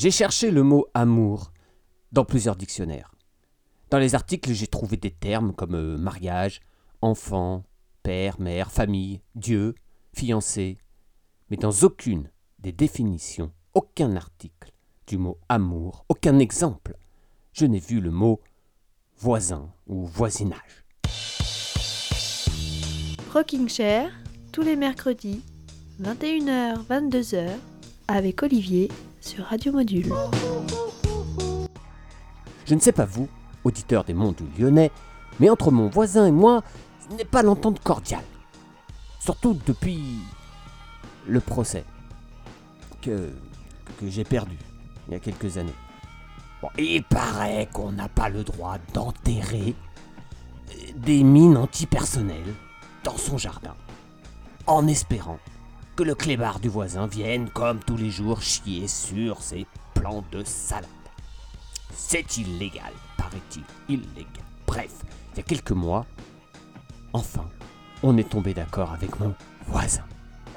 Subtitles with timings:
[0.00, 1.52] J'ai cherché le mot amour
[2.10, 3.14] dans plusieurs dictionnaires.
[3.90, 6.62] Dans les articles, j'ai trouvé des termes comme euh, mariage,
[7.02, 7.64] enfant,
[8.02, 9.74] père, mère, famille, Dieu,
[10.14, 10.78] fiancé,
[11.50, 14.72] mais dans aucune des définitions, aucun article
[15.06, 16.96] du mot amour, aucun exemple,
[17.52, 18.40] je n'ai vu le mot
[19.18, 20.86] voisin ou voisinage.
[23.34, 24.10] Rocking Chair,
[24.50, 25.42] tous les mercredis,
[26.00, 27.50] 21h, 22h,
[28.08, 28.88] avec Olivier
[29.20, 30.12] sur Radio Module.
[32.64, 33.28] Je ne sais pas vous,
[33.64, 34.90] auditeur des mondes Lyonnais,
[35.38, 36.62] mais entre mon voisin et moi,
[37.08, 38.24] ce n'est pas l'entente cordiale.
[39.18, 40.18] Surtout depuis
[41.28, 41.84] le procès
[43.02, 43.30] que,
[44.00, 44.56] que j'ai perdu
[45.08, 45.74] il y a quelques années.
[46.78, 49.74] Il paraît qu'on n'a pas le droit d'enterrer
[50.96, 52.54] des mines antipersonnelles
[53.04, 53.74] dans son jardin,
[54.66, 55.38] en espérant
[56.00, 60.42] que le clébard du voisin vienne comme tous les jours chier sur ses plants de
[60.44, 60.88] salade.
[61.94, 64.42] C'est illégal, paraît-il, illégal.
[64.66, 64.92] Bref,
[65.34, 66.06] il y a quelques mois,
[67.12, 67.44] enfin,
[68.02, 69.34] on est tombé d'accord avec mon
[69.66, 70.04] voisin.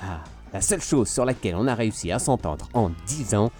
[0.01, 3.51] Ah, la seule chose sur laquelle on a réussi à s'entendre en 10 ans,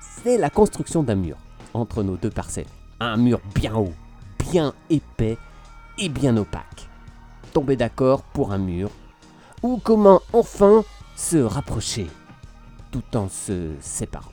[0.00, 1.38] c'est la construction d'un mur
[1.74, 2.70] entre nos deux parcelles.
[3.00, 3.94] Un mur bien haut,
[4.38, 5.38] bien épais
[5.98, 6.88] et bien opaque.
[7.52, 8.90] Tomber d'accord pour un mur,
[9.64, 10.84] ou comment enfin
[11.16, 12.08] se rapprocher
[12.90, 14.32] tout en se séparant.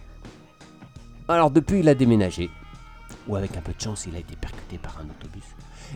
[1.28, 2.50] Alors depuis, il a déménagé,
[3.28, 5.44] ou avec un peu de chance, il a été percuté par un autobus.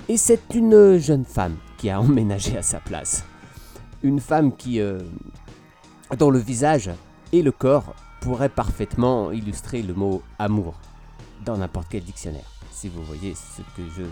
[0.07, 3.25] Et c'est une jeune femme qui a emménagé à sa place.
[4.03, 4.99] Une femme qui, euh,
[6.17, 6.89] dont le visage
[7.31, 10.75] et le corps pourraient parfaitement illustrer le mot amour
[11.45, 14.03] dans n'importe quel dictionnaire, si vous voyez ce que je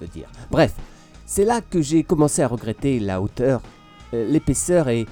[0.00, 0.28] veux dire.
[0.50, 0.74] Bref,
[1.26, 3.60] c'est là que j'ai commencé à regretter la hauteur,
[4.12, 5.06] euh, l'épaisseur et, et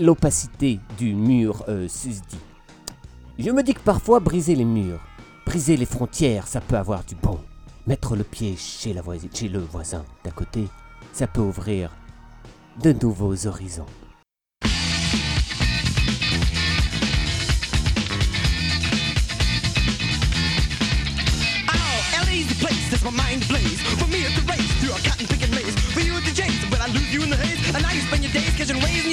[0.00, 2.38] l'opacité du mur euh, susdit.
[3.38, 5.00] Je me dis que parfois briser les murs,
[5.44, 7.38] briser les frontières, ça peut avoir du bon.
[7.86, 8.94] Mettre le pied chez,
[9.32, 10.68] chez le voisin d'à côté,
[11.12, 11.90] ça peut ouvrir
[12.82, 13.86] de nouveaux horizons.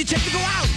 [0.02, 0.68] You check to go out.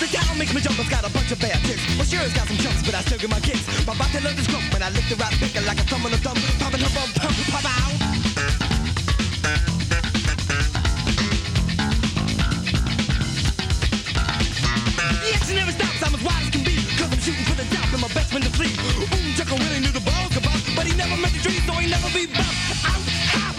[0.00, 1.86] The town makes me jump, it's got a bunch of bad chicks.
[1.96, 3.62] Well, sure, it's got some chumps, but I still get my kicks.
[3.86, 6.12] My body love is crump when I lick the right finger like a thumb on
[6.12, 6.38] a thumb.
[6.58, 7.92] Popping her bum, pump, pop out.
[15.52, 16.61] Never stops, I'm as wide as can
[17.22, 18.74] shooting for the top and my best friend to flee.
[19.06, 21.72] Boom, chuckle, Willie knew the balls could bust, but he never met the dream, so
[21.78, 22.50] he never be bust.
[22.82, 22.98] Out,
[23.30, 23.54] hop.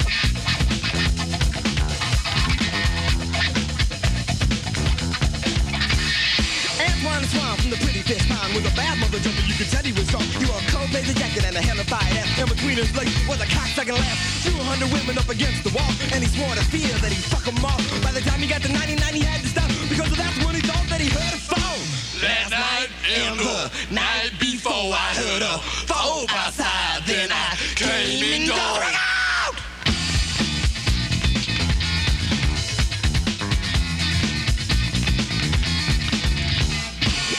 [6.76, 9.84] Antoine Swan from the pretty fish pond with a bad mother jumper, you could tell
[9.88, 10.28] he was strong.
[10.36, 12.28] He wore a cold blazer jacket and a hell of fire ass.
[12.36, 14.20] And between his legs was a cocksucking laugh.
[14.44, 17.64] 200 women up against the wall, and he swore to fear that he'd fuck them
[17.64, 17.80] all.
[18.04, 20.62] By the time he got to 99, he had to stop because that's when he
[20.68, 21.80] thought that he heard a phone.
[22.24, 23.53] Last night and the
[23.92, 27.04] night before, I heard a phone outside.
[27.06, 29.04] Then I came in going out.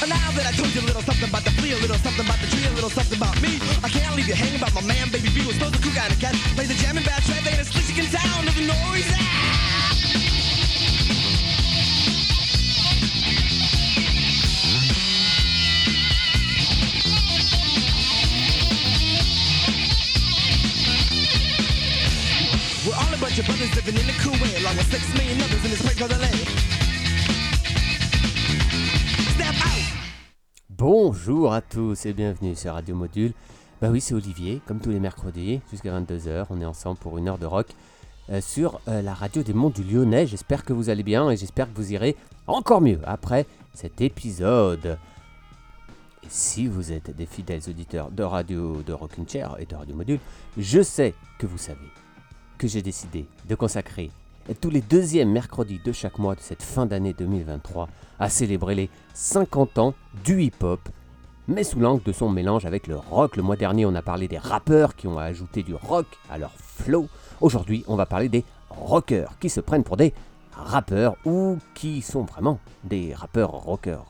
[0.04, 2.26] And now that I told you a little something about the flea, a little something
[2.26, 4.82] about the tree, a little something about me, I can't leave you hanging about my
[4.82, 5.46] man, baby B.
[5.46, 7.64] Was supposed to cook out a cat, play the jam in bad trap, ain't a
[7.64, 9.08] slick in town, of the noise.
[9.08, 9.93] We're
[30.68, 33.32] Bonjour à tous et bienvenue sur Radio Module.
[33.82, 36.46] Bah oui, c'est Olivier, comme tous les mercredis, jusqu'à 22h.
[36.50, 37.66] On est ensemble pour une heure de rock
[38.30, 40.28] euh, sur euh, la radio des monts du Lyonnais.
[40.28, 42.14] J'espère que vous allez bien et j'espère que vous irez
[42.46, 44.96] encore mieux après cet épisode.
[46.28, 50.20] Si vous êtes des fidèles auditeurs de radio de Rockin' Chair et de Radio Module,
[50.56, 51.90] je sais que vous savez
[52.58, 54.12] que j'ai décidé de consacrer
[54.52, 57.88] tous les deuxièmes mercredis de chaque mois de cette fin d'année 2023
[58.18, 59.94] à célébrer les 50 ans
[60.24, 60.80] du hip-hop,
[61.48, 63.36] mais sous l'angle de son mélange avec le rock.
[63.36, 66.52] Le mois dernier, on a parlé des rappeurs qui ont ajouté du rock à leur
[66.52, 67.08] flow.
[67.40, 70.12] Aujourd'hui, on va parler des rockers qui se prennent pour des
[70.52, 74.04] rappeurs ou qui sont vraiment des rappeurs rockers.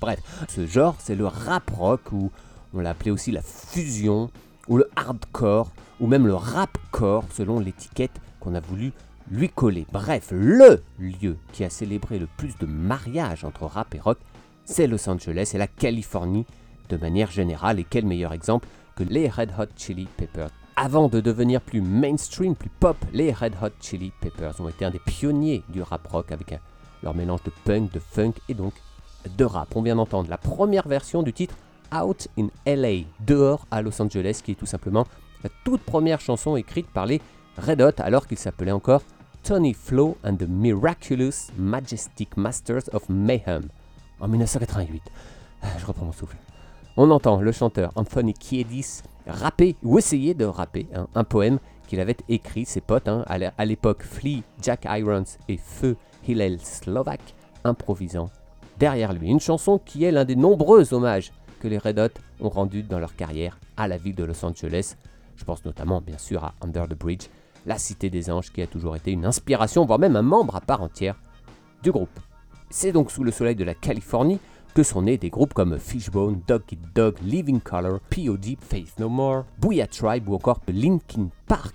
[0.00, 0.18] Bref,
[0.48, 2.30] ce genre, c'est le rap rock ou
[2.74, 4.30] on l'a aussi la fusion
[4.66, 8.92] ou le hardcore ou même le rapcore selon l'étiquette qu'on a voulu
[9.30, 9.86] lui coller.
[9.92, 14.18] Bref, LE lieu qui a célébré le plus de mariages entre rap et rock,
[14.64, 16.46] c'est Los Angeles et la Californie
[16.88, 17.78] de manière générale.
[17.78, 20.50] Et quel meilleur exemple que les Red Hot Chili Peppers.
[20.76, 24.90] Avant de devenir plus mainstream, plus pop, les Red Hot Chili Peppers ont été un
[24.90, 26.58] des pionniers du rap rock avec
[27.02, 28.74] leur mélange de punk, de funk et donc
[29.36, 29.74] de rap.
[29.76, 31.54] On vient d'entendre la première version du titre
[31.94, 35.06] Out in LA, dehors à Los Angeles, qui est tout simplement
[35.42, 37.20] la toute première chanson écrite par les
[37.58, 39.02] Red Hot alors qu'ils s'appelaient encore
[39.42, 43.68] Tony Flo and the Miraculous Majestic Masters of Mayhem
[44.20, 45.02] en 1988.
[45.62, 46.36] Ah, Je reprends mon souffle.
[46.96, 52.00] On entend le chanteur Anthony Kiedis rapper ou essayer de rapper hein, un poème qu'il
[52.00, 55.96] avait écrit, ses potes, hein, à l'époque Flea, Jack Irons et Feu
[56.26, 57.20] Hillel Slovak,
[57.64, 58.30] improvisant
[58.78, 59.28] derrière lui.
[59.28, 62.98] Une chanson qui est l'un des nombreux hommages que les Red Hot ont rendus dans
[62.98, 64.96] leur carrière à la ville de Los Angeles.
[65.36, 67.28] Je pense notamment, bien sûr, à Under the Bridge,
[67.68, 70.60] la cité des anges qui a toujours été une inspiration, voire même un membre à
[70.62, 71.16] part entière
[71.82, 72.18] du groupe.
[72.70, 74.40] C'est donc sous le soleil de la Californie
[74.74, 79.10] que sont nés des groupes comme Fishbone, Dog Eat Dog, Living Color, POD, Faith No
[79.10, 81.74] More, Booyah Tribe ou encore Linkin Park.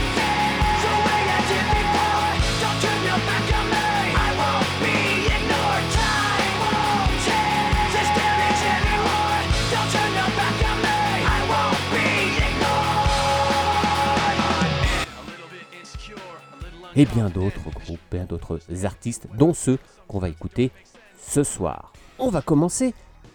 [16.95, 20.71] et bien d'autres groupes, bien d'autres artistes, dont ceux qu'on va écouter
[21.19, 21.93] ce soir.
[22.19, 22.93] On va commencer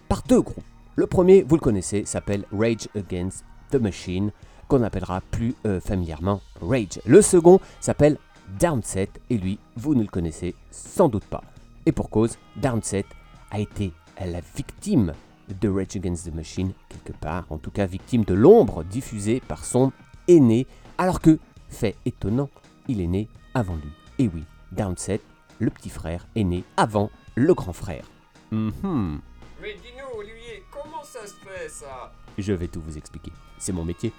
[0.08, 0.64] par deux groupes.
[0.94, 4.30] Le premier, vous le connaissez, s'appelle Rage Against the Machine,
[4.68, 7.00] qu'on appellera plus euh, familièrement Rage.
[7.04, 8.18] Le second s'appelle
[8.58, 11.42] Downset, et lui, vous ne le connaissez sans doute pas.
[11.84, 13.04] Et pour cause, Downset
[13.50, 13.92] a été
[14.24, 15.12] la victime
[15.60, 19.64] de Rage Against the Machine, quelque part, en tout cas victime de l'ombre diffusée par
[19.64, 19.92] son
[20.28, 20.66] aîné,
[20.98, 21.38] alors que,
[21.68, 22.48] fait étonnant,
[22.88, 23.90] il est né avant lui.
[24.18, 25.20] Et oui, Downset,
[25.58, 28.04] le petit frère, est né avant le grand frère.
[28.50, 29.20] Mhm.
[29.62, 32.12] Mais dis-nous, Olivier, comment ça se fait ça?
[32.36, 34.12] Je vais tout vous expliquer, c'est mon métier.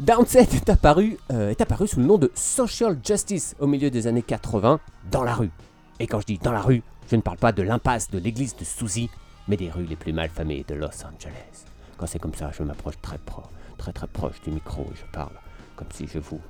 [0.00, 4.08] Downset est apparu, euh, est apparu sous le nom de Social Justice au milieu des
[4.08, 4.80] années 80
[5.10, 5.50] dans la rue.
[6.00, 8.56] Et quand je dis dans la rue, je ne parle pas de l'impasse de l'église
[8.56, 9.08] de Suzy,
[9.46, 11.64] mais des rues les plus malfamées de Los Angeles.
[11.96, 13.44] Quand c'est comme ça, je m'approche très pro,
[13.78, 15.38] très très proche du micro et je parle
[15.76, 16.40] comme si je vous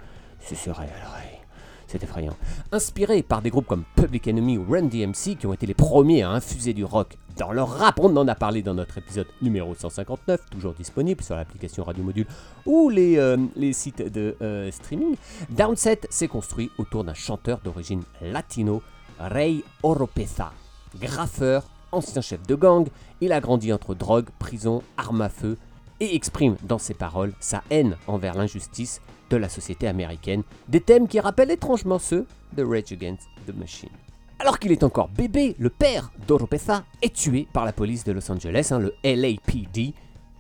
[0.41, 1.46] susurrais à l'oreille.
[1.87, 2.37] C'est effrayant.
[2.73, 6.23] Inspiré par des groupes comme Public Enemy ou Run DMC qui ont été les premiers
[6.23, 9.75] à infuser du rock dans leur rap, on en a parlé dans notre épisode numéro
[9.75, 12.27] 159, toujours disponible sur l'application Radio Module
[12.65, 13.37] ou les, euh,
[13.73, 15.17] sites de euh, streaming.
[15.51, 18.83] Downset s'est construit autour d'un chanteur d'origine latino,
[19.19, 20.53] Ray Oropeza.
[20.99, 22.89] Graffeur, ancien chef de gang,
[23.21, 25.59] il a grandi entre drogue, prison, armes à feu
[26.01, 29.01] et exprime dans ses paroles sa haine envers l'injustice
[29.31, 32.27] de la société américaine, des thèmes qui rappellent étrangement ceux
[32.57, 33.91] de Rage Against the Machine.
[34.39, 38.31] Alors qu'il est encore bébé, le père d'Oropesa est tué par la police de Los
[38.31, 39.95] Angeles, hein, le LAPD.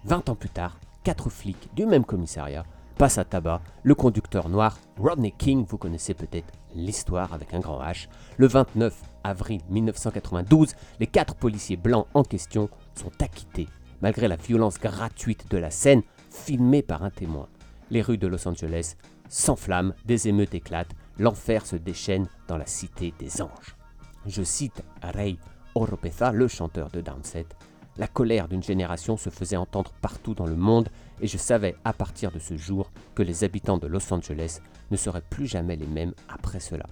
[0.05, 2.65] 20 ans plus tard, quatre flics du même commissariat
[2.96, 7.81] passent à tabac le conducteur noir Rodney King, vous connaissez peut-être l'histoire avec un grand
[7.82, 8.08] H.
[8.37, 8.94] Le 29
[9.25, 13.69] avril 1992, les quatre policiers blancs en question sont acquittés,
[14.01, 17.49] malgré la violence gratuite de la scène filmée par un témoin.
[17.90, 18.96] Les rues de Los Angeles
[19.28, 23.76] s'enflamment, des émeutes éclatent, l'enfer se déchaîne dans la cité des anges.
[24.26, 25.38] Je cite Ray
[25.74, 27.46] Oropeza, le chanteur de Downset.
[27.96, 30.88] La colère d'une génération se faisait entendre partout dans le monde
[31.20, 34.96] et je savais à partir de ce jour que les habitants de Los Angeles ne
[34.96, 36.86] seraient plus jamais les mêmes après cela.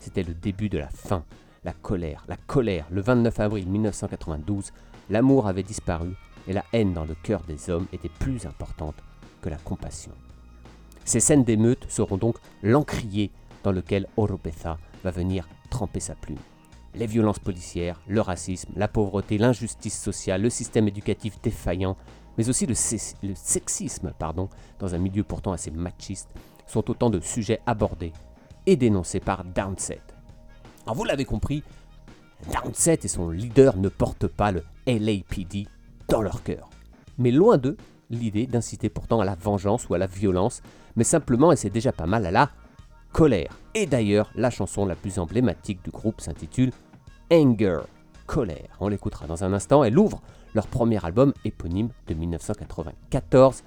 [0.00, 1.24] C'était le début de la fin,
[1.64, 2.86] la colère, la colère.
[2.90, 4.72] Le 29 avril 1992,
[5.08, 6.14] l'amour avait disparu
[6.48, 8.96] et la haine dans le cœur des hommes était plus importante
[9.40, 10.12] que la compassion.
[11.10, 13.32] Ces scènes d'émeute seront donc l'encrier
[13.64, 16.38] dans lequel Oropeza va venir tremper sa plume.
[16.94, 21.96] Les violences policières, le racisme, la pauvreté, l'injustice sociale, le système éducatif défaillant,
[22.38, 22.76] mais aussi le,
[23.34, 24.48] sexisme pardon,
[24.78, 26.28] dans un milieu pourtant assez machiste,
[26.68, 28.12] sont autant de sujets abordés
[28.66, 30.02] et dénoncés par Downset.
[30.84, 31.64] Alors vous l'avez compris,
[32.52, 35.66] Downset et son leader ne portent pas le LAPD
[36.06, 36.70] dans leur cœur.
[37.18, 37.78] Mais loin d'eux,
[38.10, 40.62] l'idée d'inciter pourtant à la vengeance ou à la violence,
[40.96, 42.50] mais simplement, et c'est déjà pas mal, à la
[43.12, 43.58] colère.
[43.74, 46.72] Et d'ailleurs, la chanson la plus emblématique du groupe s'intitule
[47.32, 47.80] Anger,
[48.26, 48.76] colère.
[48.80, 49.84] On l'écoutera dans un instant.
[49.84, 50.20] Elle ouvre
[50.54, 53.62] leur premier album éponyme de 1994,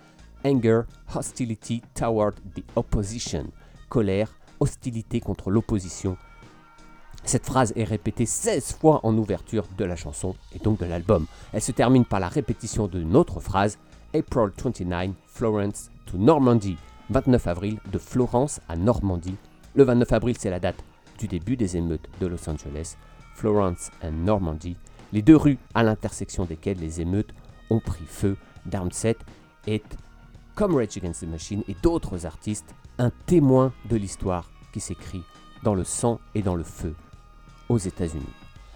[0.45, 0.81] Anger,
[1.15, 3.45] Hostility Toward the Opposition.
[3.89, 6.17] Colère, hostilité contre l'opposition.
[7.25, 11.25] Cette phrase est répétée 16 fois en ouverture de la chanson et donc de l'album.
[11.53, 13.77] Elle se termine par la répétition d'une autre phrase,
[14.13, 16.77] April 29, Florence to Normandy.
[17.09, 19.35] 29 avril, de Florence à Normandie.
[19.75, 20.83] Le 29 avril, c'est la date
[21.19, 22.95] du début des émeutes de Los Angeles.
[23.35, 24.77] Florence et Normandie,
[25.11, 27.33] les deux rues à l'intersection desquelles les émeutes
[27.69, 28.37] ont pris feu.
[28.65, 29.17] Downset
[29.67, 29.97] est,
[30.55, 35.23] comme Rage Against the Machine et d'autres artistes, un témoin de l'histoire qui s'écrit
[35.63, 36.95] dans le sang et dans le feu
[37.69, 38.23] aux États-Unis.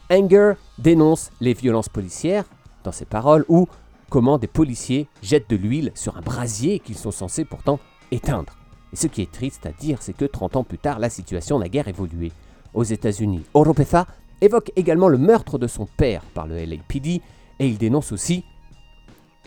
[0.10, 2.46] Anger dénonce les violences policières
[2.84, 3.68] dans ses paroles ou
[4.10, 7.80] comment des policiers jettent de l'huile sur un brasier qu'ils sont censés pourtant
[8.12, 8.54] éteindre.
[8.94, 11.60] Et ce qui est triste à dire, c'est que 30 ans plus tard, la situation
[11.60, 12.32] n'a guère évolué.
[12.74, 14.08] Aux États-Unis, Oropesa
[14.42, 17.22] évoque également le meurtre de son père par le LAPD
[17.60, 18.44] et il dénonce aussi,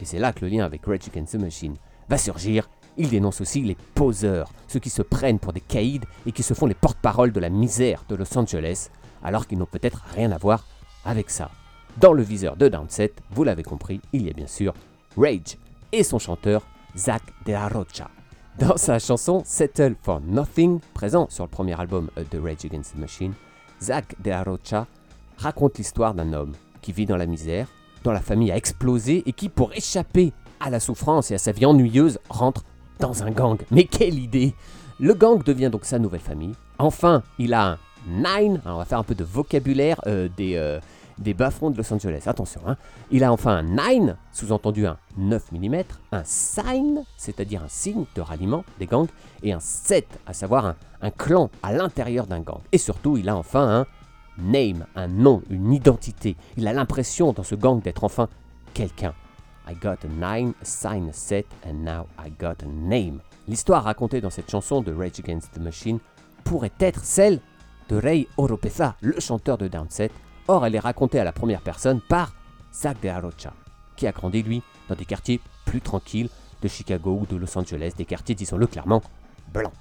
[0.00, 1.76] et c'est là que le lien avec Rage Against the Machine
[2.08, 6.32] va surgir, il dénonce aussi les poseurs, ceux qui se prennent pour des caïds et
[6.32, 8.90] qui se font les porte-paroles de la misère de Los Angeles,
[9.22, 10.66] alors qu'ils n'ont peut-être rien à voir
[11.04, 11.50] avec ça.
[11.98, 14.74] Dans le viseur de Downset, vous l'avez compris, il y a bien sûr
[15.16, 15.56] Rage
[15.92, 18.10] et son chanteur Zach De La Rocha.
[18.58, 22.94] Dans sa chanson Settle for Nothing, présent sur le premier album euh, de Rage Against
[22.94, 23.32] the Machine,
[23.80, 24.86] Zach De La Rocha
[25.38, 26.52] raconte l'histoire d'un homme
[26.82, 27.68] qui vit dans la misère,
[28.04, 31.52] dont la famille a explosé et qui, pour échapper à la souffrance et à sa
[31.52, 32.64] vie ennuyeuse, rentre
[32.98, 33.58] dans un gang.
[33.70, 34.54] Mais quelle idée
[34.98, 36.54] Le gang devient donc sa nouvelle famille.
[36.78, 38.60] Enfin, il a un nine.
[38.64, 40.80] Alors, on va faire un peu de vocabulaire euh, des, euh,
[41.20, 42.24] des bas-fonds de Los Angeles.
[42.26, 42.76] Attention, hein.
[43.10, 48.20] il a enfin un 9, sous-entendu un 9 mm, un sign, c'est-à-dire un signe de
[48.20, 49.08] ralliement des gangs,
[49.42, 52.60] et un 7, à savoir un, clan à l'intérieur d'un gang.
[52.72, 53.86] Et surtout, il a enfin un
[54.38, 56.36] name, un nom, une identité.
[56.56, 58.28] Il a l'impression dans ce gang d'être enfin
[58.74, 59.14] quelqu'un.
[59.68, 63.20] I got a nine, a sign, a set, and now I got a name.
[63.46, 65.98] L'histoire racontée dans cette chanson de Rage Against the Machine
[66.44, 67.40] pourrait être celle
[67.88, 70.10] de Ray Oropesa, le chanteur de Downset.
[70.48, 72.34] Or, elle est racontée à la première personne par
[72.72, 73.52] Zach De La Rocha,
[73.96, 76.28] qui a grandi, lui, dans des quartiers plus tranquilles
[76.62, 79.02] de Chicago ou de Los Angeles, des quartiers, disons-le clairement,
[79.52, 79.72] blancs.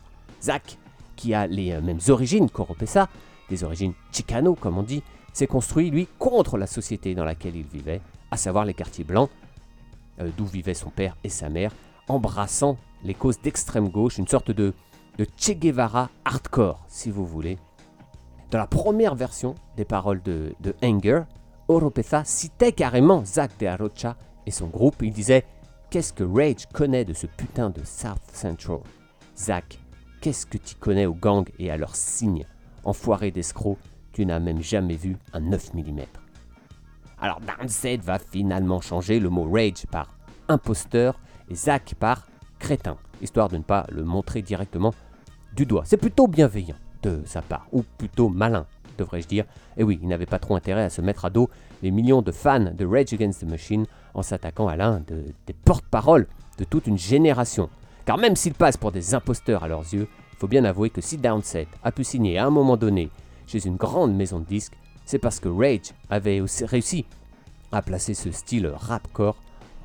[0.42, 0.78] Zach,
[1.16, 3.10] qui a les euh, mêmes origines qu'Oropesa,
[3.50, 7.66] des origines chicano, comme on dit, s'est construit, lui, contre la société dans laquelle il
[7.66, 8.02] vivait,
[8.32, 9.30] à savoir les quartiers blancs,
[10.22, 11.72] euh, d'où vivaient son père et sa mère,
[12.08, 14.74] embrassant les causes d'extrême gauche, une sorte de,
[15.18, 17.58] de Che Guevara hardcore, si vous voulez.
[18.52, 21.22] Dans la première version des paroles de, Anger,
[21.68, 25.04] Oropesa citait carrément Zach De La Rocha et son groupe.
[25.04, 25.46] Il disait
[25.92, 28.80] Qu'est-ce que Rage connaît de ce putain de South Central?
[29.38, 29.78] Zach,
[30.20, 32.46] qu'est-ce que tu connais aux gangs et à leurs signes
[32.86, 33.78] Enfoiré d'escroc,
[34.14, 36.00] tu n'as même jamais vu un 9 mm.
[37.22, 42.26] Alors Downset va finalement changer le mot rage par imposteur et Zach par
[42.58, 44.94] crétin, histoire de ne pas le montrer directement
[45.56, 45.84] du doigt.
[45.86, 48.66] C'est plutôt bienveillant de sa part, ou plutôt malin,
[48.98, 49.46] devrais-je dire.
[49.78, 51.50] Et oui, il n'avait pas trop intérêt à se mettre à dos
[51.82, 55.54] les millions de fans de Rage Against the Machine en s'attaquant à l'un de- des
[55.54, 56.28] porte-paroles
[56.58, 57.70] de toute une génération.
[58.06, 61.02] Car même s'ils passent pour des imposteurs à leurs yeux, il faut bien avouer que
[61.02, 63.10] si Downset a pu signer à un moment donné
[63.48, 64.74] chez une grande maison de disques,
[65.06, 67.06] c'est parce que Rage avait aussi réussi
[67.72, 69.38] à placer ce style rapcore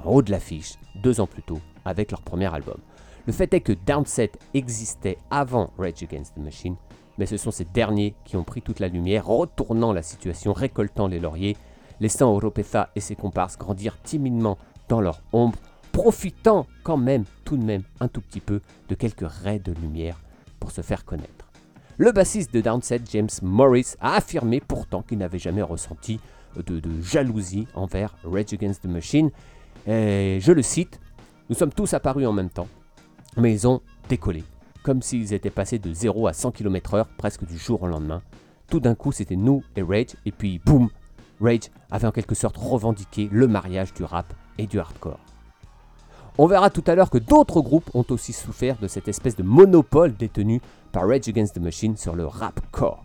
[0.05, 2.79] en haut de l'affiche deux ans plus tôt avec leur premier album.
[3.27, 6.77] Le fait est que Downset existait avant Rage Against the Machine,
[7.19, 11.07] mais ce sont ces derniers qui ont pris toute la lumière, retournant la situation, récoltant
[11.07, 11.57] les lauriers,
[12.01, 15.59] laissant Oropesa et ses comparses grandir timidement dans leur ombre,
[15.93, 20.21] profitant quand même, tout de même, un tout petit peu de quelques raies de lumière
[20.59, 21.51] pour se faire connaître.
[21.97, 26.19] Le bassiste de Downset, James Morris, a affirmé pourtant qu'il n'avait jamais ressenti
[26.57, 29.31] de, de jalousie envers Rage Against the Machine.
[29.87, 31.01] Et je le cite,
[31.49, 32.69] nous sommes tous apparus en même temps,
[33.37, 34.43] mais ils ont décollé,
[34.85, 38.23] comme s'ils étaient passés de 0 à 100 km/h presque du jour au lendemain.
[38.69, 40.91] Tout d'un coup, c'était nous et Rage, et puis boum,
[41.41, 45.19] Rage avait en quelque sorte revendiqué le mariage du rap et du hardcore.
[46.37, 49.43] On verra tout à l'heure que d'autres groupes ont aussi souffert de cette espèce de
[49.43, 50.61] monopole détenu
[50.93, 53.05] par Rage Against the Machine sur le rapcore.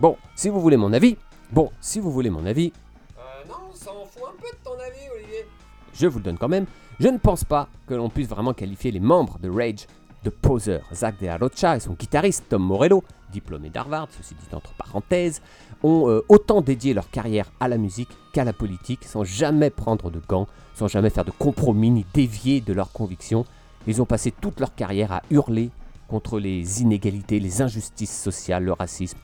[0.00, 1.16] Bon, si vous voulez mon avis,
[1.52, 2.72] bon, si vous voulez mon avis,
[3.18, 5.46] Euh, non, on s'en fout un peu de ton avis, Olivier.
[5.92, 6.66] je vous le donne quand même,
[7.00, 9.86] je ne pense pas que l'on puisse vraiment qualifier les membres de Rage
[10.24, 10.84] de poseurs.
[10.92, 15.42] Zach De La Rocha et son guitariste Tom Morello, diplômé d'Harvard, ceci dit entre parenthèses,
[15.82, 20.10] ont euh, autant dédié leur carrière à la musique qu'à la politique, sans jamais prendre
[20.10, 23.44] de gants, sans jamais faire de compromis ni dévier de leurs convictions.
[23.86, 25.70] Ils ont passé toute leur carrière à hurler
[26.08, 29.18] contre les inégalités, les injustices sociales, le racisme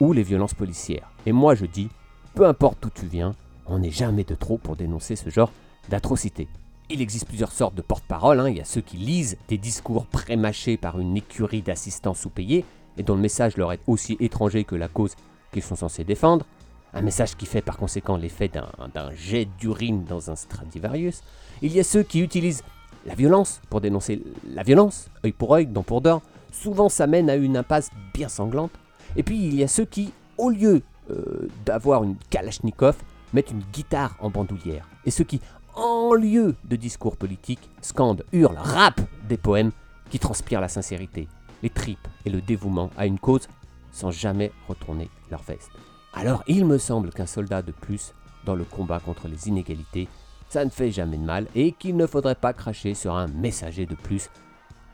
[0.00, 1.10] ou les violences policières.
[1.26, 1.88] Et moi je dis,
[2.34, 3.34] peu importe d'où tu viens,
[3.66, 5.52] on n'est jamais de trop pour dénoncer ce genre
[5.88, 6.48] d'atrocité.
[6.92, 8.38] Il existe plusieurs sortes de porte-parole.
[8.38, 8.50] hein.
[8.50, 12.66] Il y a ceux qui lisent des discours prémâchés par une écurie d'assistants sous-payés
[12.98, 15.14] et dont le message leur est aussi étranger que la cause
[15.52, 16.44] qu'ils sont censés défendre.
[16.92, 21.22] Un message qui fait par conséquent l'effet d'un jet d'urine dans un Stradivarius.
[21.62, 22.62] Il y a ceux qui utilisent
[23.06, 26.20] la violence pour dénoncer la violence, œil pour œil, dent pour dent.
[26.52, 28.72] Souvent ça mène à une impasse bien sanglante.
[29.16, 32.96] Et puis il y a ceux qui, au lieu euh, d'avoir une Kalachnikov,
[33.32, 34.86] mettent une guitare en bandoulière.
[35.06, 35.40] Et ceux qui,
[35.74, 39.72] en lieu de discours politiques, scandent, hurlent, rappent des poèmes
[40.10, 41.28] qui transpirent la sincérité,
[41.62, 43.48] les tripes et le dévouement à une cause
[43.92, 45.70] sans jamais retourner leur veste.
[46.14, 48.12] Alors il me semble qu'un soldat de plus
[48.44, 50.08] dans le combat contre les inégalités,
[50.48, 53.86] ça ne fait jamais de mal et qu'il ne faudrait pas cracher sur un messager
[53.86, 54.28] de plus,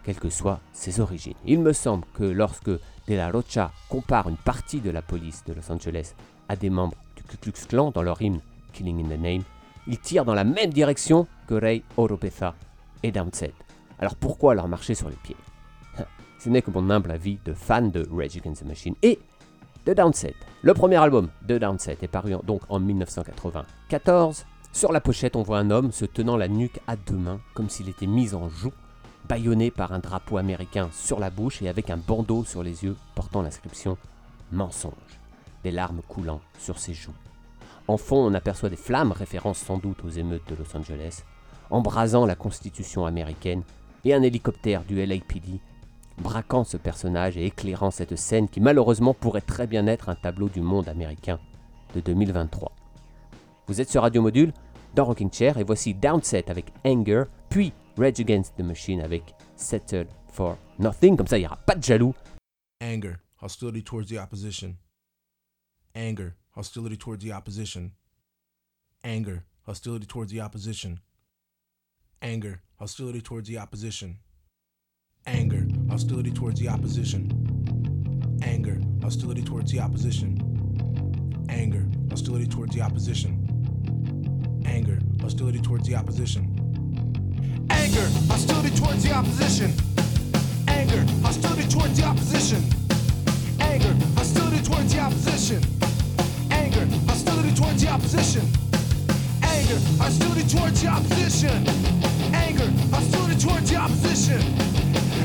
[0.05, 1.35] quelles que soient ses origines.
[1.45, 5.55] Il me semble que lorsque De La Rocha compare une partie de la police de
[5.55, 6.15] Los Angeles
[6.49, 8.41] à des membres du Ku Klux Klan dans leur hymne
[8.73, 9.43] Killing in the Name,
[9.89, 12.55] il tire dans la même direction que Ray Oropesa
[13.03, 13.55] et Downset.
[13.99, 15.37] Alors pourquoi leur marcher sur les pieds?
[16.39, 19.19] Ce n'est que mon humble avis de fan de Rage Against the Machine et
[19.87, 20.35] de Downset.
[20.63, 24.45] Le premier album de Downset est paru donc en 1994.
[24.73, 27.71] Sur la pochette, on voit un homme se tenant la nuque à deux mains, comme
[27.71, 28.73] s'il était mis en joue,
[29.29, 32.97] bâillonné par un drapeau américain sur la bouche et avec un bandeau sur les yeux
[33.15, 33.97] portant l'inscription
[34.53, 34.93] Mensonge,
[35.65, 37.15] des larmes coulant sur ses joues.
[37.89, 41.25] En fond, on aperçoit des flammes, référence sans doute aux émeutes de Los Angeles,
[41.71, 43.63] embrasant la Constitution américaine,
[44.05, 45.59] et un hélicoptère du LAPD
[46.19, 50.49] braquant ce personnage et éclairant cette scène qui malheureusement pourrait très bien être un tableau
[50.49, 51.39] du monde américain
[51.95, 52.73] de 2023.
[53.67, 54.53] Vous êtes sur Radio Module,
[54.95, 60.07] dans Rocking Chair, et voici Downset avec Anger, puis Rage Against the Machine avec Settle
[60.31, 62.15] for Nothing, comme ça il n'y aura pas de jaloux.
[62.83, 64.77] anger, hostility towards the opposition.
[65.97, 67.93] Anger, hostility towards the opposition.
[69.05, 70.99] Anger, hostility towards the opposition.
[72.21, 74.19] Anger, hostility towards the opposition.
[75.25, 77.31] Anger, hostility towards the opposition.
[78.43, 81.47] Anger, hostility towards the opposition.
[81.49, 83.39] Anger, hostility towards the opposition.
[84.67, 86.45] Anger, hostility towards the opposition.
[87.71, 89.73] Anger, hostility towards the opposition.
[90.67, 92.65] Anger, hostility towards the opposition.
[93.61, 95.78] Anger, hostility towards the opposition.
[99.43, 101.67] Anger, hostility towards the opposition.
[102.33, 104.41] Anger, hostility towards the opposition.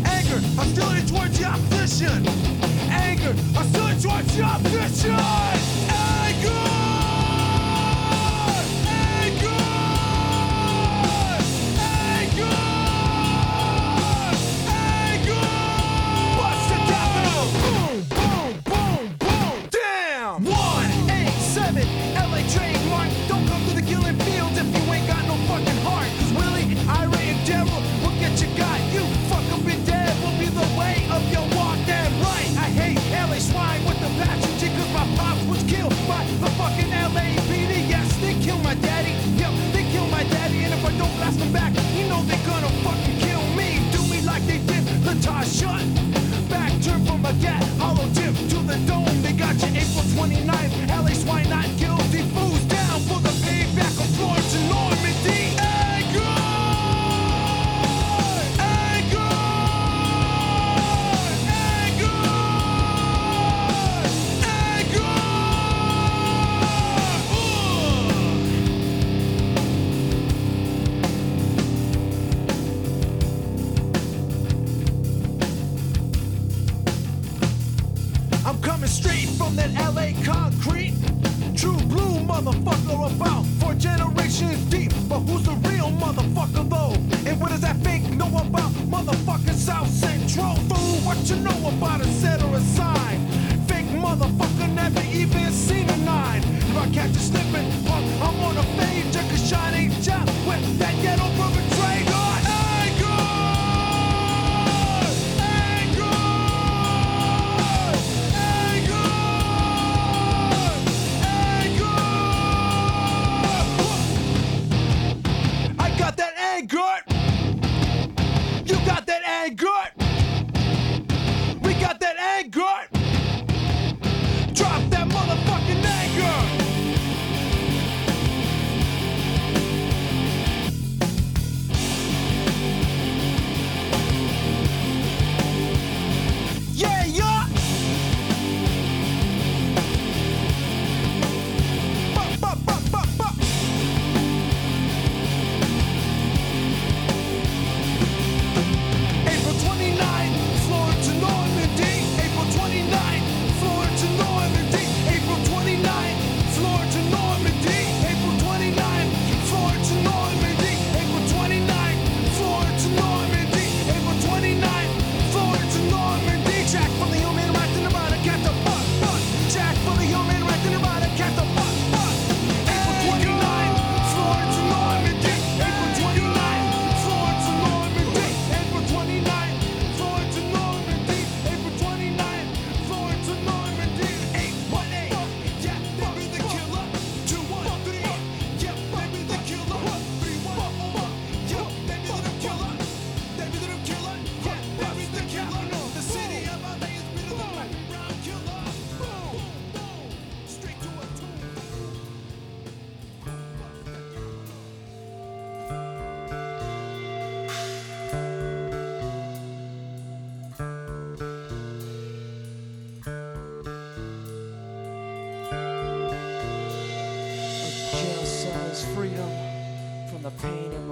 [0.05, 2.27] Anger, hostility towards the opposition.
[2.91, 4.01] Anger, hostility towards the opposition.
[4.01, 5.11] Anger, hostility towards the opposition.
[5.11, 6.49] Anger!
[6.49, 6.92] Anger!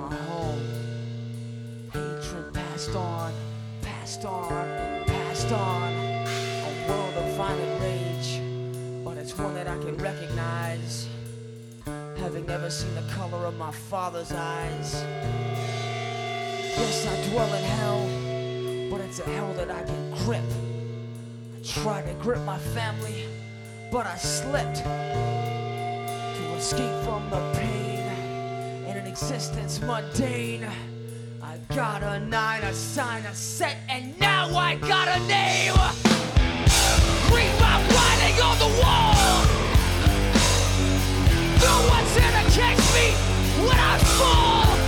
[0.01, 0.65] My home.
[1.93, 3.33] Hatred passed on,
[3.81, 5.93] passed on, passed on.
[5.93, 8.41] A world of violent rage,
[9.03, 11.07] but it's one that I can recognize.
[12.17, 15.03] Having never seen the color of my father's eyes.
[16.77, 20.43] Yes, I dwell in hell, but it's a hell that I can grip.
[21.57, 23.27] I tried to grip my family,
[23.91, 24.83] but I slipped
[26.61, 28.05] escape from the pain
[28.85, 30.63] in an existence mundane.
[31.41, 35.73] I got a nine, a sign, a set, and now I got a name.
[37.33, 39.41] Read my writing on the wall.
[41.65, 43.07] No one's here to catch me
[43.65, 44.80] when I fall.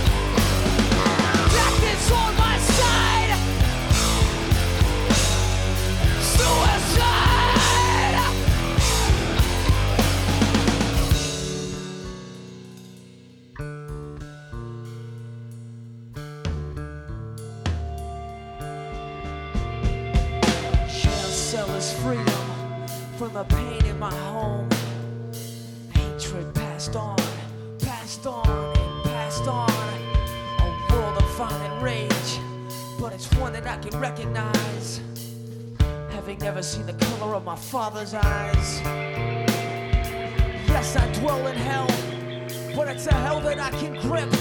[43.64, 44.33] I can grip.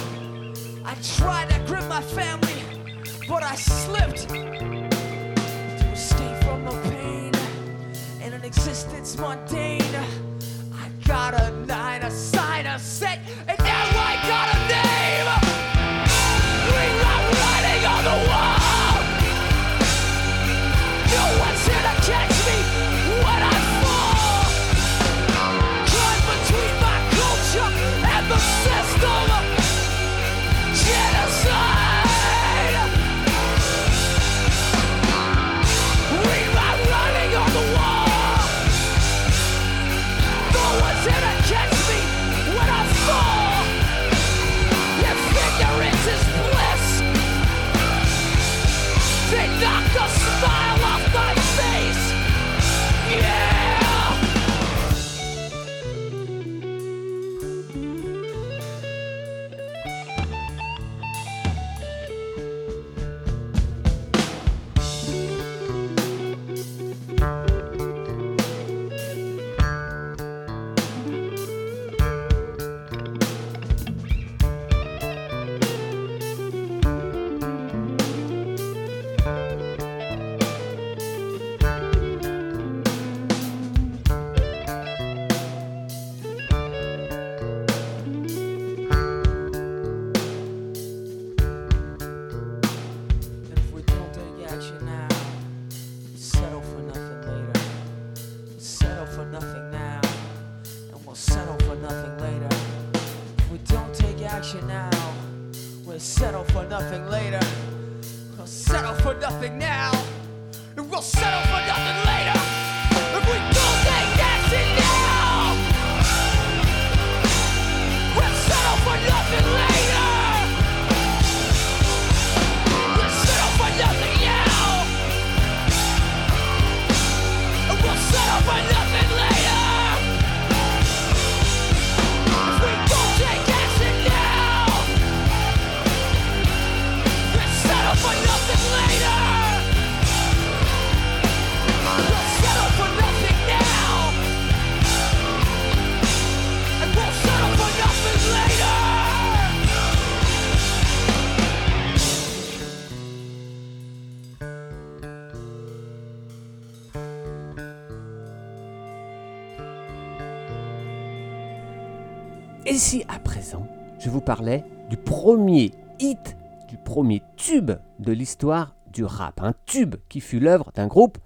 [164.00, 166.36] Je vous parlais du premier hit,
[166.68, 171.18] du premier tube de l'histoire du rap, un tube qui fut l'œuvre d'un groupe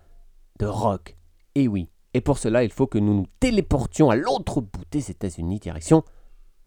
[0.59, 1.17] de rock.
[1.55, 5.11] Et oui, et pour cela, il faut que nous nous téléportions à l'autre bout des
[5.11, 6.03] États-Unis, direction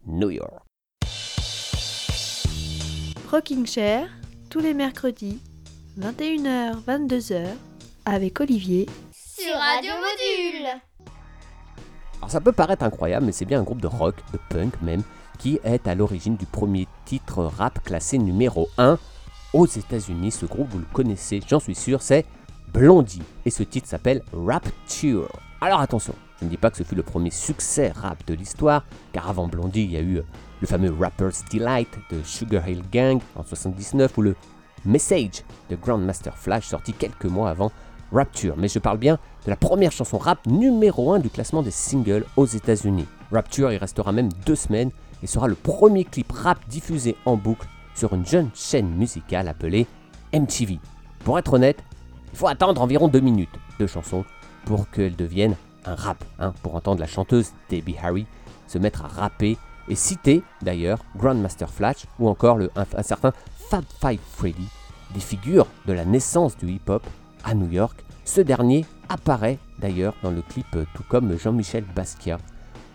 [0.05, 0.65] New York.
[3.29, 4.09] Rocking Chair,
[4.49, 5.39] tous les mercredis,
[5.99, 7.47] 21h, 22h,
[8.05, 10.67] avec Olivier Sur Radio Module
[12.17, 15.03] Alors ça peut paraître incroyable, mais c'est bien un groupe de rock, de punk même,
[15.41, 18.99] qui est à l'origine du premier titre rap classé numéro 1
[19.53, 20.29] aux États-Unis.
[20.29, 22.25] Ce groupe, vous le connaissez, j'en suis sûr, c'est
[22.71, 23.23] Blondie.
[23.43, 25.27] Et ce titre s'appelle Rapture.
[25.59, 28.85] Alors attention, Je ne dis pas que ce fut le premier succès rap de l'histoire,
[29.13, 30.21] car avant Blondie, il y a eu
[30.59, 34.35] le fameux Rapper's Delight de Sugar Hill Gang en 79 ou le
[34.85, 37.71] Message de Grandmaster Flash sorti quelques mois avant
[38.11, 38.57] Rapture.
[38.57, 42.25] Mais je parle bien de la première chanson rap numéro 1 du classement des singles
[42.37, 43.07] aux États-Unis.
[43.31, 44.91] Rapture y restera même deux semaines
[45.23, 49.87] et sera le premier clip rap diffusé en boucle sur une jeune chaîne musicale appelée
[50.33, 50.79] MTV.
[51.23, 51.83] Pour être honnête,
[52.31, 54.23] il faut attendre environ deux minutes de chanson
[54.65, 55.55] pour qu'elle devienne
[55.85, 58.25] un rap, hein, pour entendre la chanteuse Debbie Harry
[58.67, 59.57] se mettre à rapper
[59.89, 63.33] et citer d'ailleurs Grandmaster Flash ou encore un certain
[63.69, 64.67] Fab Five Freddy,
[65.13, 67.05] des figures de la naissance du hip-hop
[67.43, 68.03] à New York.
[68.23, 72.37] Ce dernier apparaît d'ailleurs dans le clip euh, tout comme Jean-Michel Basquiat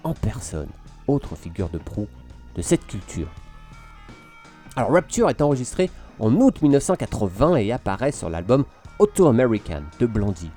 [0.04, 0.68] en personne,
[1.09, 2.09] autre figure de proue
[2.55, 3.29] de cette culture.
[4.77, 8.64] Alors Rapture est enregistré en août 1980 et apparaît sur l'album
[8.99, 10.51] Auto American de Blondie.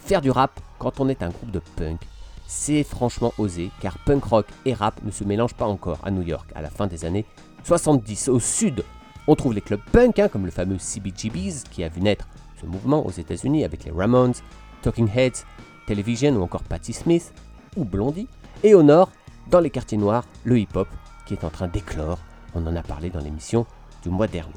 [0.00, 2.00] Faire du rap quand on est un groupe de punk,
[2.46, 6.22] c'est franchement osé car punk rock et rap ne se mélangent pas encore à New
[6.22, 7.24] York à la fin des années
[7.64, 8.28] 70.
[8.28, 8.84] Au sud,
[9.26, 12.28] on trouve les clubs punk hein, comme le fameux CBGB's qui a vu naître
[12.60, 14.34] ce mouvement aux États-Unis avec les Ramones,
[14.82, 15.44] Talking Heads,
[15.86, 17.32] Television ou encore Patti Smith
[17.76, 18.28] ou Blondie.
[18.62, 19.10] Et au nord,
[19.50, 20.88] dans les quartiers noirs, le hip-hop
[21.26, 22.18] qui est en train d'éclore.
[22.54, 23.66] On en a parlé dans l'émission
[24.02, 24.54] du mois dernier.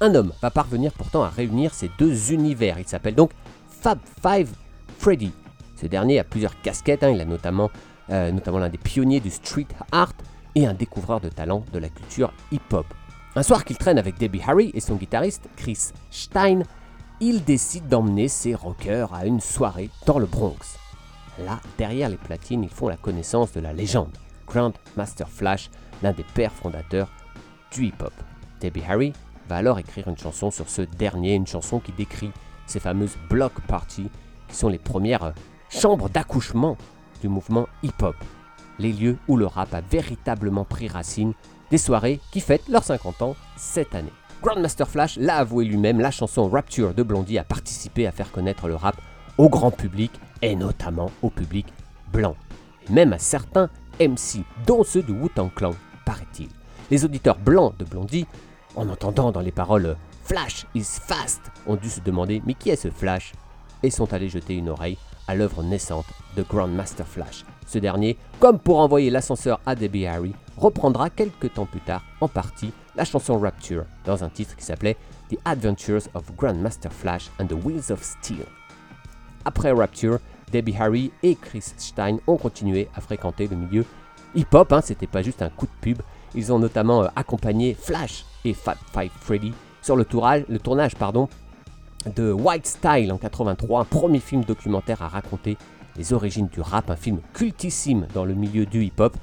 [0.00, 2.78] Un homme va parvenir pourtant à réunir ces deux univers.
[2.78, 3.30] Il s'appelle donc
[3.68, 4.50] Fab Five
[4.98, 5.32] Freddy.
[5.76, 7.02] Ce dernier a plusieurs casquettes.
[7.04, 7.10] hein.
[7.10, 7.70] Il a notamment,
[8.10, 10.12] euh, notamment l'un des pionniers du street art
[10.54, 12.86] et un découvreur de talent de la culture hip-hop.
[13.36, 16.62] Un soir qu'il traîne avec Debbie Harry et son guitariste Chris Stein,
[17.20, 20.78] il décide d'emmener ses rockers à une soirée dans le Bronx.
[21.44, 24.16] Là, derrière les platines, ils font la connaissance de la légende,
[24.54, 25.68] Grandmaster Flash,
[26.02, 27.10] l'un des pères fondateurs
[27.72, 28.12] du hip-hop.
[28.60, 29.12] Debbie Harry
[29.48, 32.30] va alors écrire une chanson sur ce dernier, une chanson qui décrit
[32.66, 34.10] ces fameuses block parties,
[34.48, 35.34] qui sont les premières
[35.68, 36.76] chambres d'accouchement
[37.20, 38.14] du mouvement hip-hop.
[38.78, 41.34] Les lieux où le rap a véritablement pris racine,
[41.70, 44.12] des soirées qui fêtent leurs 50 ans cette année.
[44.40, 48.68] Grandmaster Flash l'a avoué lui-même, la chanson Rapture de Blondie a participé à faire connaître
[48.68, 49.00] le rap
[49.36, 50.12] au grand public
[50.42, 51.66] et notamment au public
[52.12, 52.36] blanc.
[52.90, 56.48] Même à certains MC, dont ceux du Wu-Tang Clan, paraît-il.
[56.90, 58.26] Les auditeurs blancs de Blondie,
[58.76, 62.76] en entendant dans les paroles Flash is fast, ont dû se demander mais qui est
[62.76, 63.32] ce Flash?
[63.82, 64.96] et sont allés jeter une oreille
[65.28, 67.44] à l'œuvre naissante de Grandmaster Flash.
[67.66, 72.28] Ce dernier, comme pour envoyer l'ascenseur à Debbie Harry, reprendra quelques temps plus tard en
[72.28, 74.96] partie la chanson Rapture dans un titre qui s'appelait
[75.30, 78.46] The Adventures of Grandmaster Flash and the Wheels of Steel.
[79.44, 80.18] Après Rapture,
[80.52, 83.84] Debbie Harry et Chris Stein ont continué à fréquenter le milieu
[84.34, 86.02] hip-hop, hein, c'était pas juste un coup de pub.
[86.34, 89.52] Ils ont notamment euh, accompagné Flash et Fat Five Freddy
[89.82, 91.28] sur le, tournage pardon,
[92.16, 95.56] de White Style en 83, un premier film documentaire à raconter
[95.96, 99.16] les origines du rap, un film cultissime dans le milieu du hip-hop.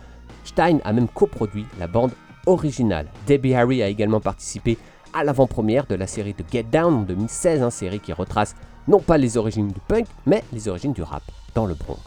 [0.43, 2.11] Stein a même coproduit la bande
[2.45, 3.07] originale.
[3.27, 4.77] Debbie Harry a également participé
[5.13, 8.55] à l'avant-première de la série de Get Down en 2016, une série qui retrace
[8.87, 11.99] non pas les origines du punk, mais les origines du rap dans le Bronx.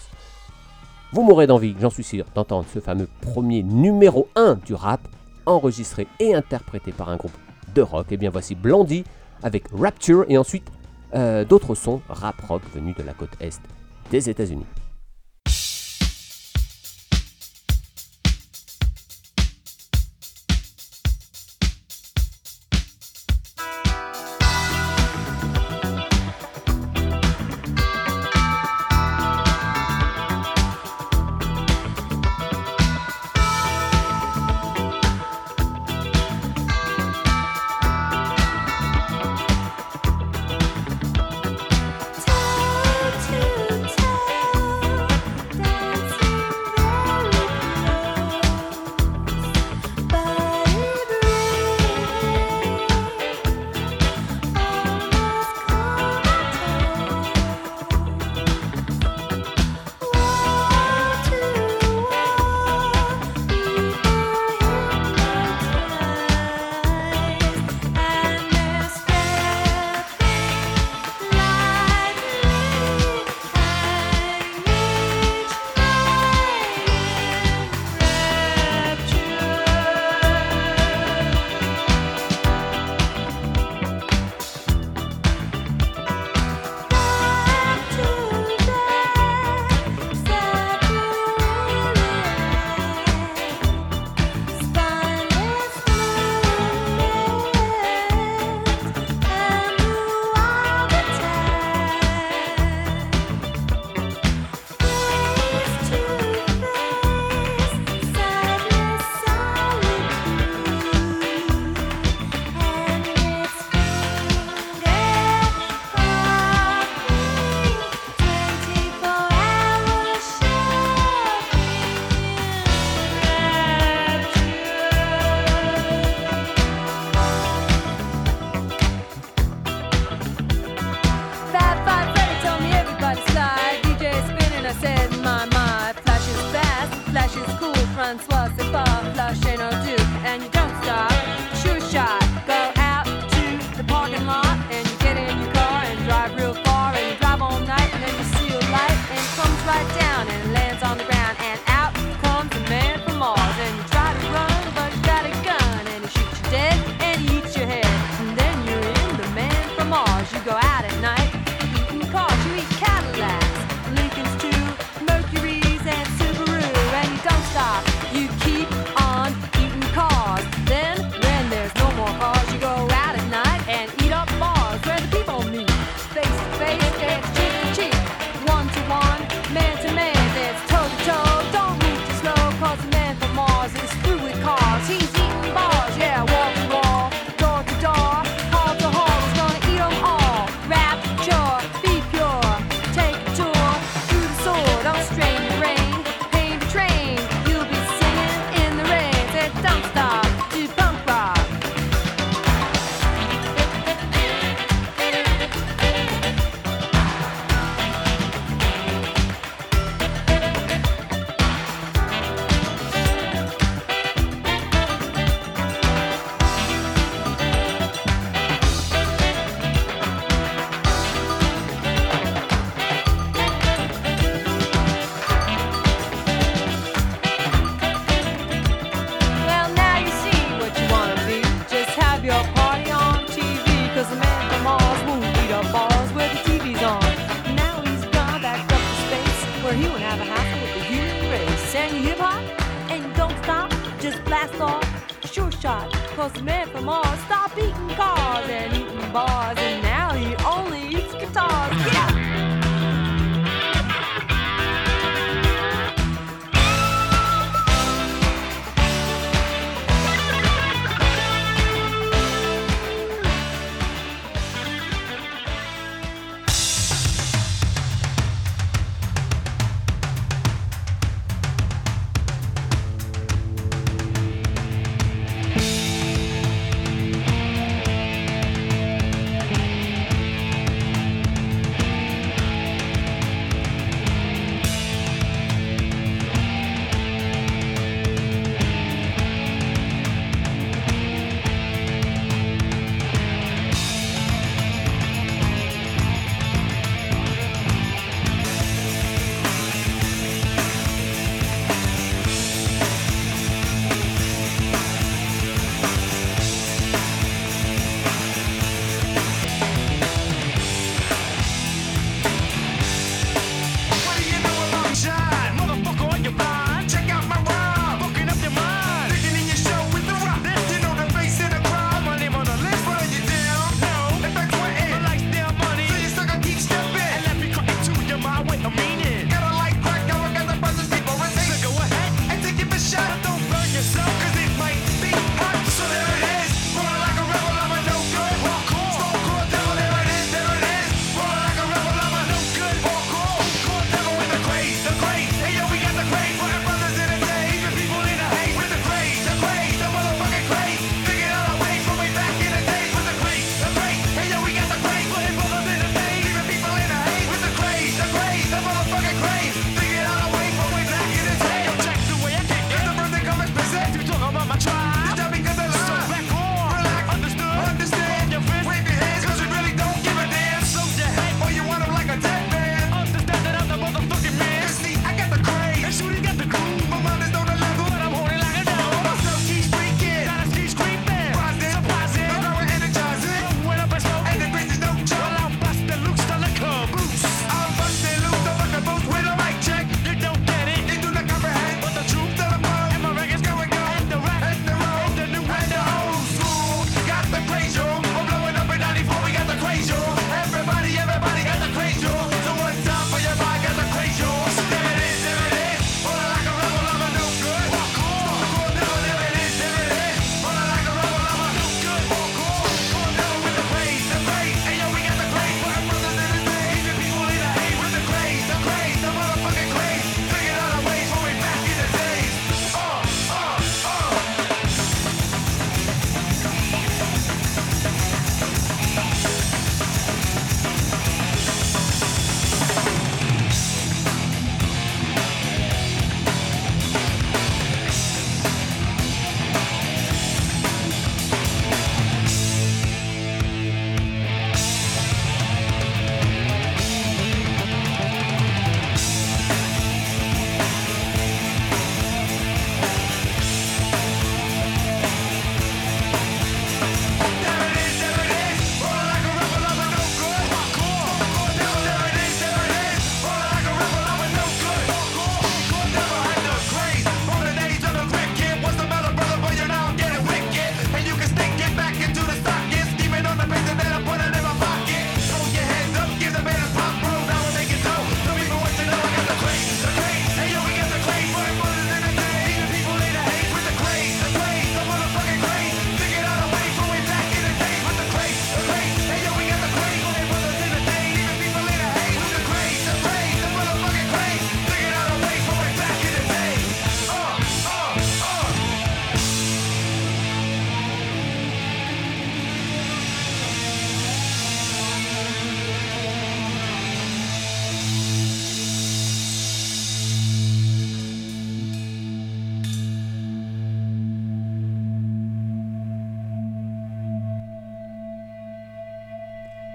[1.12, 5.00] Vous m'aurez d'envie, j'en suis sûr, d'entendre ce fameux premier numéro 1 du rap,
[5.46, 7.36] enregistré et interprété par un groupe
[7.74, 8.10] de rock.
[8.10, 9.04] Et bien voici Blondie
[9.42, 10.66] avec Rapture et ensuite
[11.14, 13.60] euh, d'autres sons rap rock venus de la côte est
[14.10, 14.66] des États-Unis.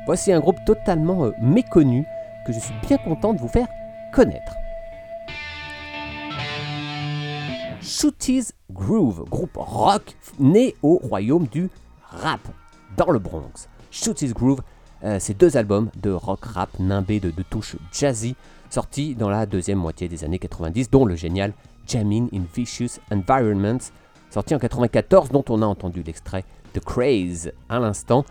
[0.10, 2.04] Voici un groupe totalement euh, méconnu
[2.48, 3.68] que je suis bien content de vous faire
[4.12, 4.54] connaître.
[7.80, 11.70] Shooties Groove, groupe rock né au royaume du
[12.02, 12.40] rap,
[12.98, 13.70] dans le Bronx.
[13.92, 14.62] Shooties Groove,
[15.04, 18.36] euh, c'est deux albums de rock rap nimbés de, touches jazzy,
[18.72, 21.54] sortis dans la deuxième moitié des années 90, dont le génial
[21.86, 23.92] Jamming in Vicious Environments,
[24.32, 28.26] sorti en 94, dont on a entendu l'extrait The Craze à l'instant.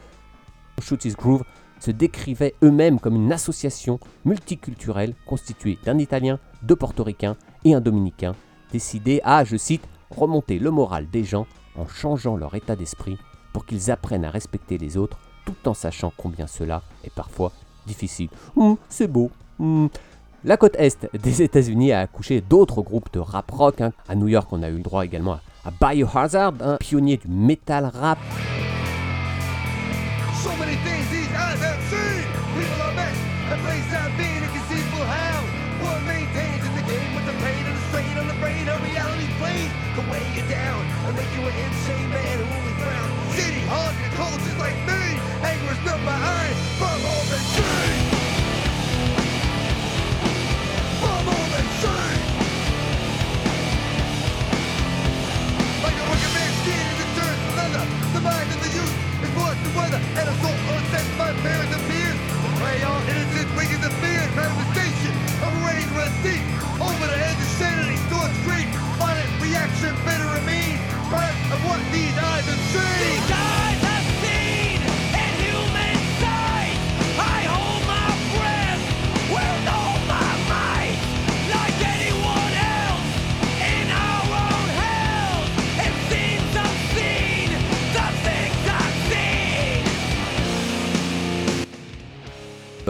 [0.81, 1.45] Shooties Groove
[1.81, 8.35] se décrivaient eux-mêmes comme une association multiculturelle constituée d'un Italien, deux Portoricains et un Dominicain,
[8.73, 13.19] décidés à, je cite, remonter le moral des gens en changeant leur état d'esprit
[13.53, 17.53] pour qu'ils apprennent à respecter les autres tout en sachant combien cela est parfois
[17.87, 18.29] difficile.
[18.89, 19.31] C'est beau.
[20.45, 23.81] La côte est des États-Unis a accouché d'autres groupes de rap rock.
[23.81, 23.93] hein.
[24.09, 27.87] À New York, on a eu le droit également à, Biohazard, un pionnier du metal
[27.87, 28.19] rap.
[30.43, 30.51] So
[31.49, 32.25] eyes have seen.
[32.57, 33.17] People are met
[33.49, 35.41] and place I've been inconceivable how.
[35.81, 38.69] One maintains in the game with the pain and the strain on the brain.
[38.69, 42.75] A reality plays to weigh you down and make you an insane man who only
[42.83, 43.09] frown.
[43.33, 45.03] City, hungry, and cold just like me.
[45.41, 48.05] Anger is not behind from all the shame.
[51.01, 52.23] From all the shame.
[55.81, 57.85] Like a wicked man's skin it turns to leather.
[58.13, 58.95] The mind of the youth
[59.25, 60.01] is forced to weather.
[60.19, 60.68] And a soul
[61.19, 62.19] by parents and peers.
[62.63, 64.31] Prey on innocent, wicked and feared.
[64.39, 65.13] Manifestation
[65.43, 66.43] of rage runs deep.
[66.79, 68.71] Over the edge of sanity, towards grief.
[69.03, 70.79] Violent reaction, bitter and mean.
[71.11, 73.28] Part of what these eyes have seen.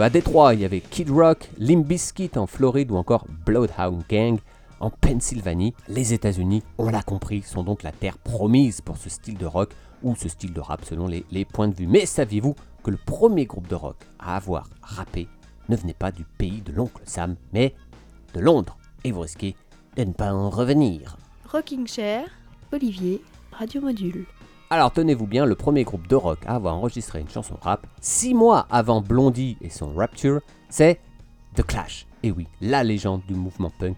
[0.01, 4.39] À Détroit, il y avait Kid Rock, Limp Bizkit en Floride ou encore Bloodhound Gang
[4.79, 5.73] en Pennsylvanie.
[5.89, 9.71] Les États-Unis, on l'a compris, sont donc la terre promise pour ce style de rock
[10.01, 11.87] ou ce style de rap selon les, points de vue.
[11.87, 15.27] Mais saviez-vous que le premier groupe de rock à avoir rappé
[15.67, 17.75] ne venait pas du pays de l'oncle Sam, mais
[18.33, 18.77] de Londres?
[19.03, 19.55] Et vous risquez
[19.97, 21.17] de ne pas en revenir.
[21.51, 22.25] Rocking Chair,
[22.71, 23.21] Olivier,
[23.51, 24.25] Radio Module.
[24.71, 28.35] Alors tenez-vous bien, le premier groupe de rock à avoir enregistré une chanson rap, six
[28.35, 30.99] mois avant Blondie et son Rapture, c'est
[31.55, 32.05] The Clash.
[32.21, 33.97] Et oui, la légende du mouvement punk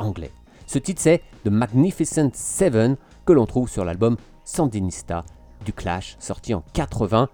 [0.00, 0.32] anglais.
[0.66, 2.96] Ce titre c'est The Magnificent Seven
[3.26, 5.24] que l'on trouve sur l'album Sandinista
[5.64, 7.28] du Clash, sorti en 80.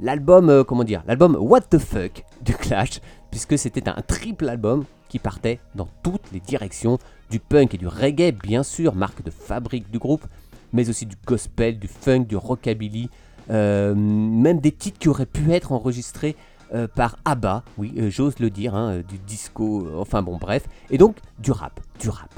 [0.00, 4.86] L'album, euh, comment dire, l'album What the Fuck du Clash, puisque c'était un triple album
[5.10, 6.98] qui partait dans toutes les directions,
[7.30, 10.26] du punk et du reggae bien sûr, marque de fabrique du groupe,
[10.74, 13.08] mais aussi du gospel, du funk, du rockabilly,
[13.50, 16.36] euh, même des titres qui auraient pu être enregistrés
[16.74, 20.98] euh, par ABBA, oui, euh, j'ose le dire, hein, du disco, enfin bon bref, et
[20.98, 22.28] donc du rap, du rap.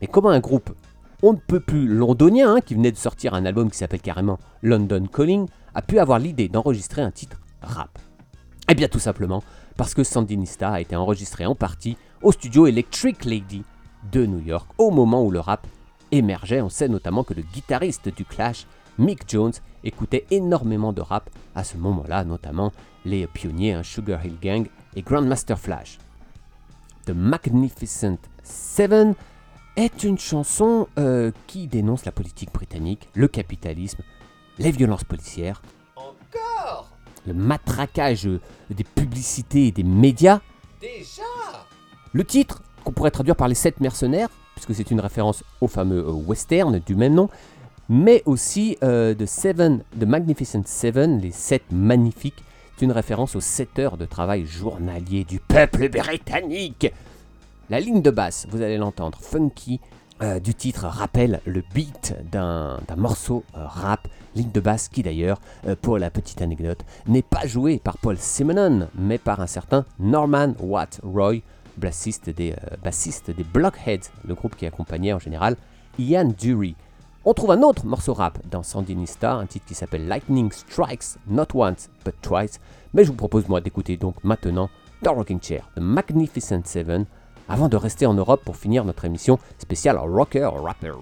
[0.00, 0.74] Mais comment un groupe
[1.22, 4.38] on ne peut plus londonien, hein, qui venait de sortir un album qui s'appelle carrément
[4.62, 7.98] London Calling, a pu avoir l'idée d'enregistrer un titre rap?
[8.68, 9.42] Eh bien tout simplement
[9.76, 13.62] parce que Sandinista a été enregistré en partie au studio Electric Lady
[14.12, 15.66] de New York au moment où le rap
[16.16, 16.60] émergeait.
[16.60, 18.66] On sait notamment que le guitariste du Clash,
[18.98, 19.52] Mick Jones,
[19.82, 22.72] écoutait énormément de rap à ce moment-là, notamment
[23.04, 25.98] les pionniers hein, Sugar Hill Gang et Grandmaster Flash.
[27.06, 29.14] The Magnificent Seven
[29.76, 34.02] est une chanson euh, qui dénonce la politique britannique, le capitalisme,
[34.58, 35.60] les violences policières,
[35.96, 36.90] Encore?
[37.26, 38.28] le matraquage
[38.70, 40.40] des publicités et des médias.
[40.80, 41.22] Déjà?
[42.12, 45.98] Le titre, qu'on pourrait traduire par les sept mercenaires, puisque c'est une référence au fameux
[46.06, 47.28] euh, western du même nom,
[47.88, 49.26] mais aussi euh, The
[49.98, 52.42] The Magnificent Seven, les sept magnifiques,
[52.76, 56.92] c'est une référence aux 7 heures de travail journalier du peuple britannique.
[57.70, 59.80] La ligne de basse, vous allez l'entendre, funky,
[60.22, 65.40] euh, du titre rappelle le beat d'un morceau euh, rap, ligne de basse qui d'ailleurs,
[65.66, 69.84] euh, pour la petite anecdote, n'est pas jouée par Paul Simonon, mais par un certain
[69.98, 71.38] Norman Watt Roy,
[71.76, 75.56] bassiste des, euh, des Blockheads, le groupe qui accompagnait en général
[75.98, 76.76] Ian Dury.
[77.24, 81.46] On trouve un autre morceau rap dans Sandinista, un titre qui s'appelle Lightning Strikes Not
[81.54, 82.60] Once But Twice,
[82.92, 84.68] mais je vous propose moi d'écouter donc maintenant
[85.02, 87.06] dans Rocking Chair, The Magnificent Seven,
[87.48, 90.92] avant de rester en Europe pour finir notre émission spéciale Rocker Rapper.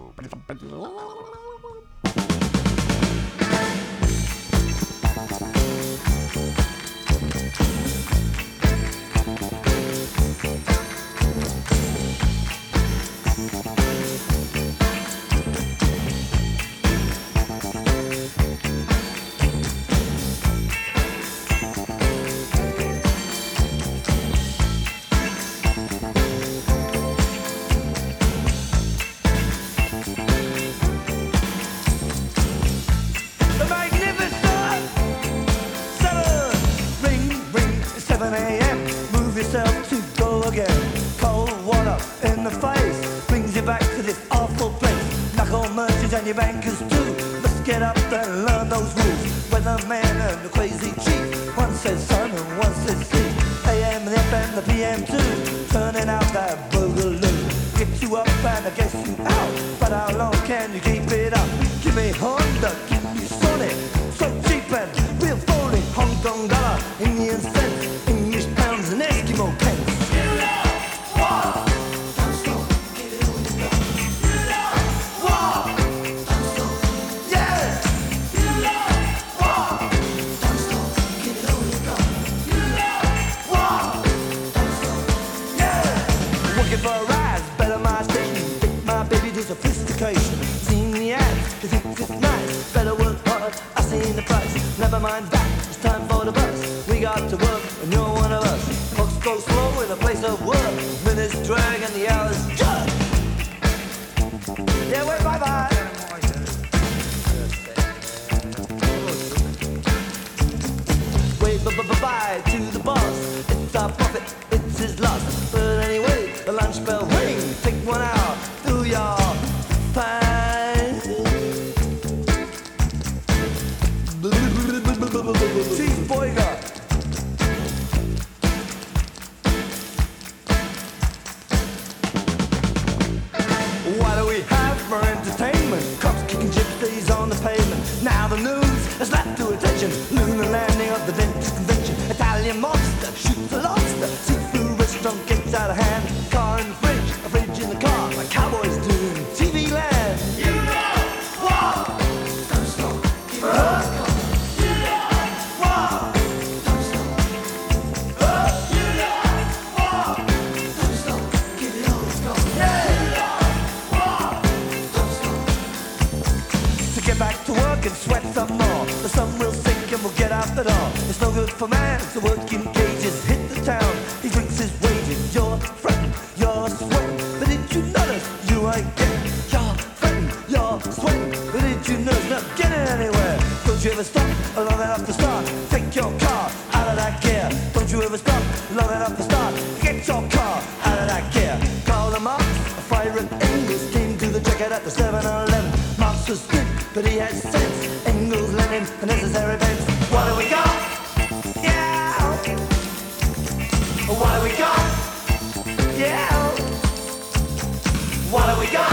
[208.33, 208.91] What do we got?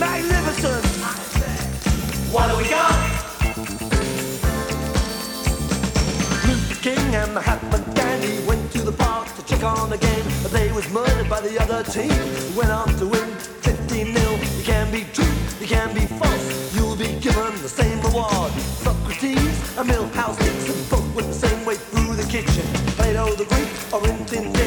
[0.00, 0.84] Magnificent.
[2.34, 2.98] What do we got?
[6.48, 10.50] Luther King and Mahatma Gandhi went to the park to check on the game, but
[10.50, 12.10] they was murdered by the other team.
[12.56, 13.30] Went on to win
[13.62, 16.74] 15 0 You can be true, you can be false.
[16.74, 18.50] You'll be given the same reward.
[18.82, 22.66] Socrates and Milhouse and both went the same way through the kitchen.
[22.98, 24.57] Plato the Greek or in thin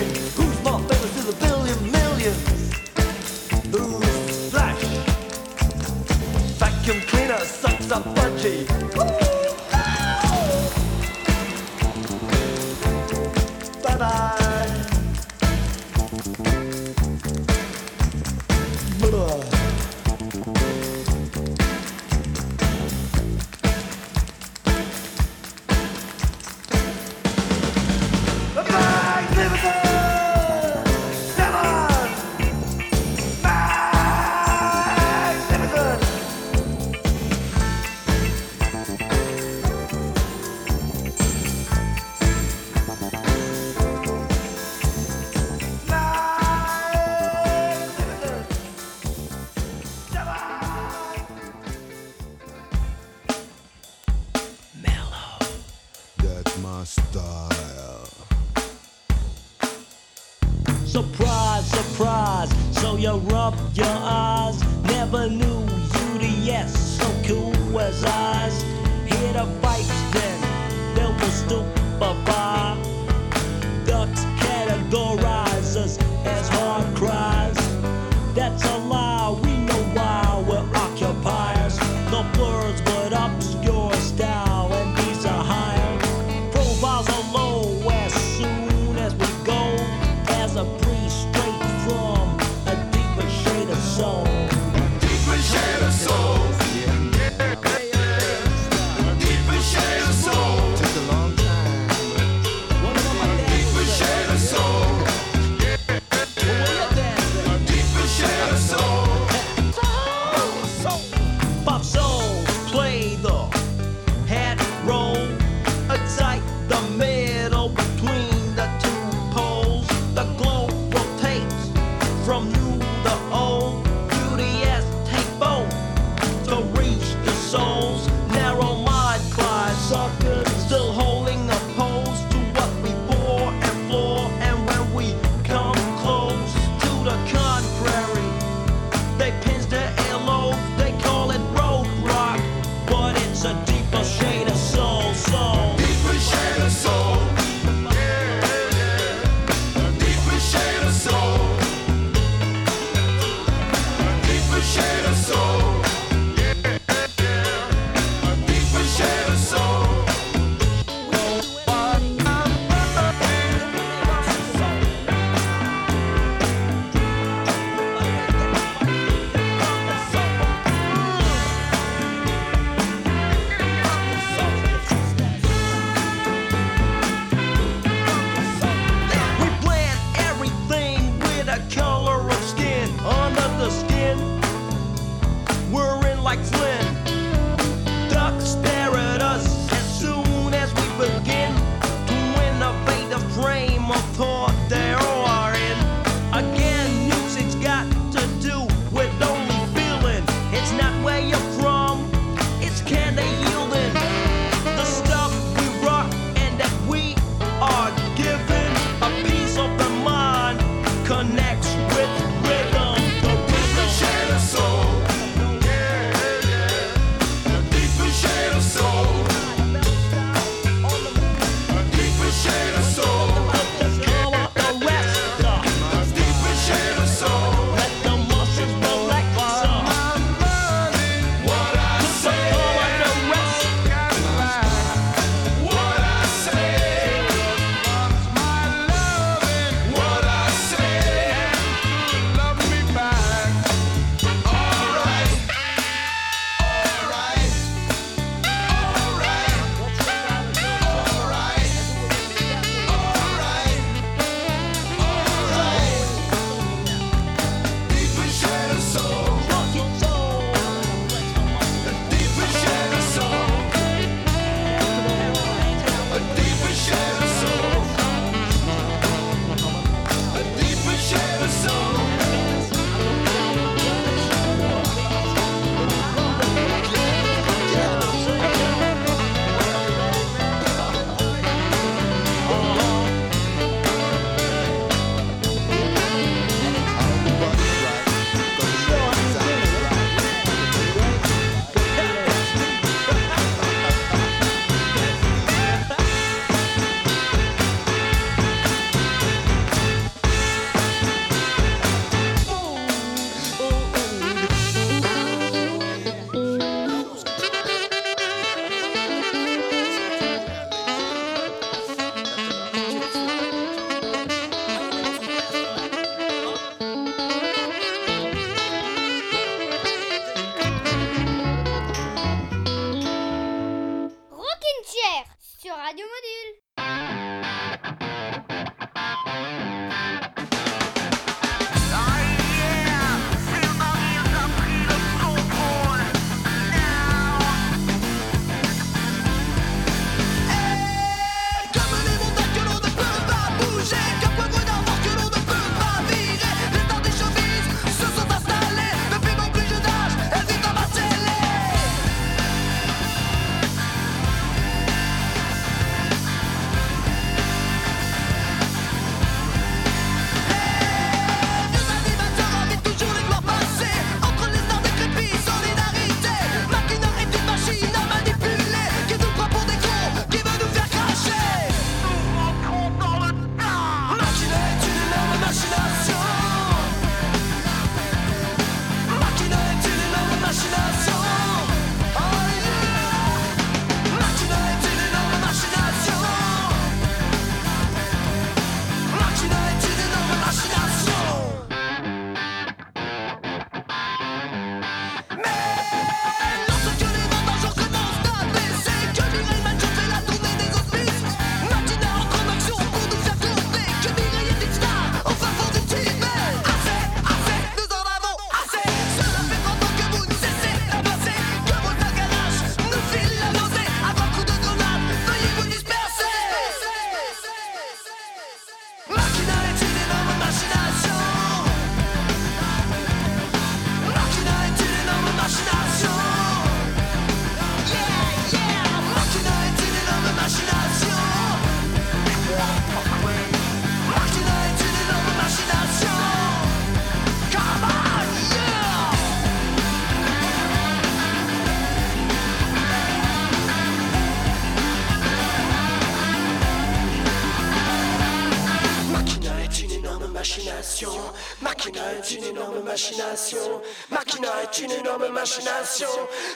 [452.92, 453.82] machination.
[454.10, 456.10] Machina est une énorme machination.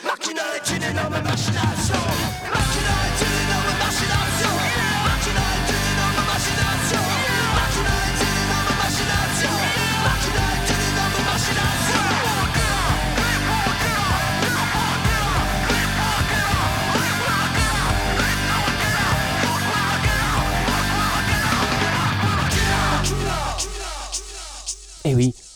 [0.03, 2.01] Machina est une énorme machination.
[2.51, 3.14] Machina est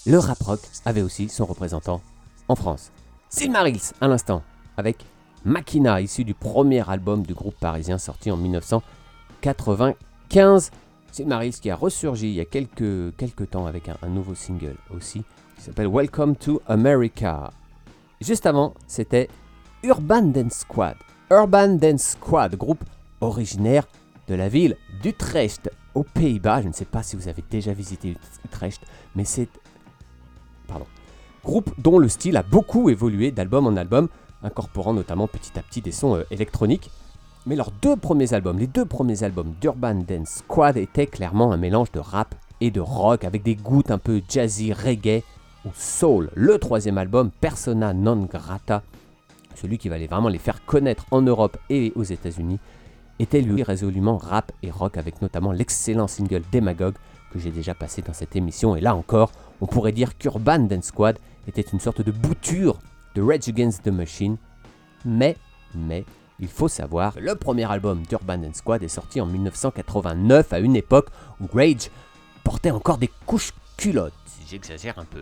[0.09, 2.01] le rap rock avait aussi son représentant
[2.47, 2.91] en France.
[3.29, 4.41] Silmarils, à l'instant,
[4.75, 5.05] avec
[5.45, 10.71] Machina, issu du premier album du groupe parisien sorti en 1995.
[11.11, 13.13] Silmarils qui a ressurgi il y a quelques,
[13.51, 15.23] temps avec un nouveau single aussi,
[15.55, 17.51] qui s'appelle Welcome to America.
[18.19, 19.29] Juste avant, c'était
[19.83, 20.95] Urban Dance Squad.
[21.29, 22.83] Urban Dance Squad, groupe
[23.21, 23.87] originaire
[24.27, 26.63] de la ville d'Utrecht, aux Pays-Bas.
[26.63, 28.81] Je ne sais pas si vous avez déjà visité Utrecht,
[29.15, 29.47] mais c'est.
[31.43, 34.09] Groupe dont le style a beaucoup évolué d'album en album,
[34.43, 36.91] incorporant notamment petit à petit des sons euh, électroniques.
[37.45, 41.57] Mais leurs deux premiers albums, les deux premiers albums d'Urban Dance Squad étaient clairement un
[41.57, 45.23] mélange de rap et de rock avec des gouttes un peu jazzy, reggae
[45.65, 46.29] ou soul.
[46.35, 48.83] Le troisième album, Persona non grata,
[49.55, 52.59] celui qui va vraiment les faire connaître en Europe et aux États-Unis,
[53.19, 56.95] était lui résolument rap et rock avec notamment l'excellent single Demagogue
[57.31, 58.75] que j'ai déjà passé dans cette émission.
[58.75, 62.79] Et là encore, on pourrait dire qu'Urban Dance Squad était une sorte de bouture
[63.15, 64.37] de Rage Against the Machine.
[65.05, 65.35] Mais,
[65.75, 66.05] mais,
[66.39, 70.59] il faut savoir que le premier album d'Urban Dance Squad est sorti en 1989 à
[70.59, 71.09] une époque
[71.41, 71.89] où Rage
[72.43, 75.21] portait encore des couches culottes, si j'exagère un peu.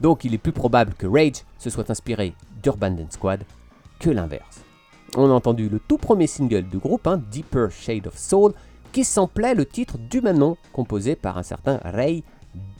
[0.00, 3.44] Donc il est plus probable que Rage se soit inspiré d'Urban Dance Squad
[3.98, 4.62] que l'inverse.
[5.16, 8.52] On a entendu le tout premier single du groupe, hein, Deeper Shade of Soul,
[8.92, 12.22] qui samplait le titre du même nom, composé par un certain Ray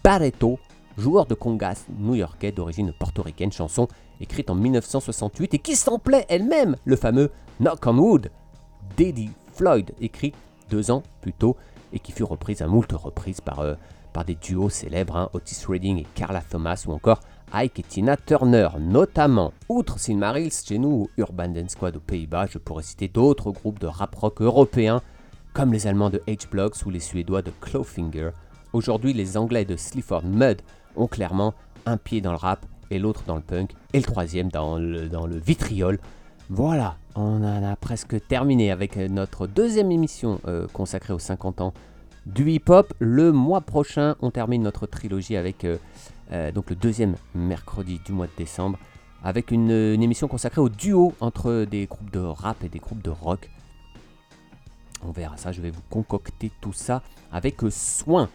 [0.03, 0.59] Barreto,
[1.01, 3.89] joueur de congas new-yorkais d'origine portoricaine, chanson
[4.21, 8.31] écrite en 1968 et qui samplait elle-même le fameux Knock on Wood
[8.97, 10.33] d'Eddie Floyd, écrit
[10.69, 11.57] deux ans plus tôt
[11.93, 13.75] et qui fut reprise à moult reprises par, euh,
[14.13, 17.21] par des duos célèbres, hein, Otis Redding et Carla Thomas, ou encore
[17.53, 19.53] Ike et Tina Turner, notamment.
[19.69, 23.81] Outre Silmarils, chez nous, ou Urban Dance Squad aux Pays-Bas, je pourrais citer d'autres groupes
[23.81, 25.03] de rap rock européens,
[25.53, 28.31] comme les Allemands de H-Blocks ou les Suédois de Clawfinger.
[28.73, 30.63] Aujourd'hui, les Anglais de Sleaford Mud
[31.07, 31.55] clairement
[31.87, 35.39] un pied dans le rap et l'autre dans le punk, et le troisième dans le,
[35.39, 35.99] vitriol.
[36.49, 41.73] Voilà, on en a presque terminé avec notre deuxième émission euh, consacrée aux 50 ans
[42.27, 42.93] du hip-hop.
[42.99, 45.77] Le mois prochain, on termine notre trilogie avec euh,
[46.33, 48.79] euh, donc le deuxième mercredi du mois de décembre,
[49.23, 53.03] avec une, une émission consacrée au duo entre des groupes de rap et des groupes
[53.03, 53.49] de rock.
[55.07, 58.29] On verra ça, je vais vous concocter tout ça avec soin.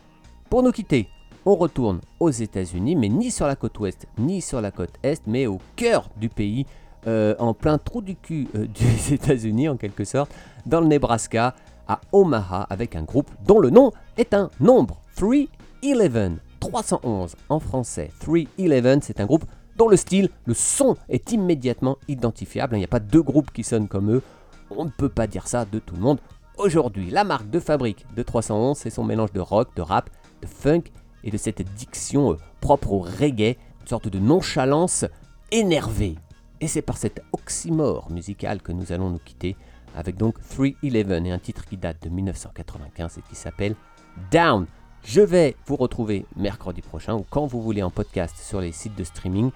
[0.50, 1.10] Pour nous quitter,
[1.46, 5.22] on retourne aux États-Unis, mais ni sur la côte ouest, ni sur la côte est,
[5.28, 6.66] mais au cœur du pays,
[7.08, 10.32] euh, en plein trou du cul euh, des États-Unis en quelque sorte,
[10.66, 11.56] dans le Nebraska,
[11.88, 18.10] à Omaha, avec un groupe dont le nom est un nombre, 311, 311 en français.
[18.20, 19.46] 311, c'est un groupe
[19.78, 22.76] dont le style, le son est immédiatement identifiable.
[22.76, 24.24] Il n'y a pas deux groupes qui sonnent comme eux.
[24.72, 26.20] On ne peut pas dire ça de tout le monde.
[26.58, 30.10] Aujourd'hui, la marque de fabrique de 311, c'est son mélange de rock, de rap,
[30.42, 30.84] de funk
[31.26, 35.06] et de cette diction euh, propre au reggae, une sorte de nonchalance
[35.52, 36.16] énervée.
[36.62, 39.58] Et c'est par cet oxymore musical que nous allons nous quitter,
[39.96, 43.76] avec donc 311 et un titre qui date de 1995 et qui s'appelle
[44.32, 44.66] Down.
[45.04, 48.96] Je vais vous retrouver mercredi prochain ou quand vous voulez en podcast sur les sites
[48.96, 49.52] de streaming.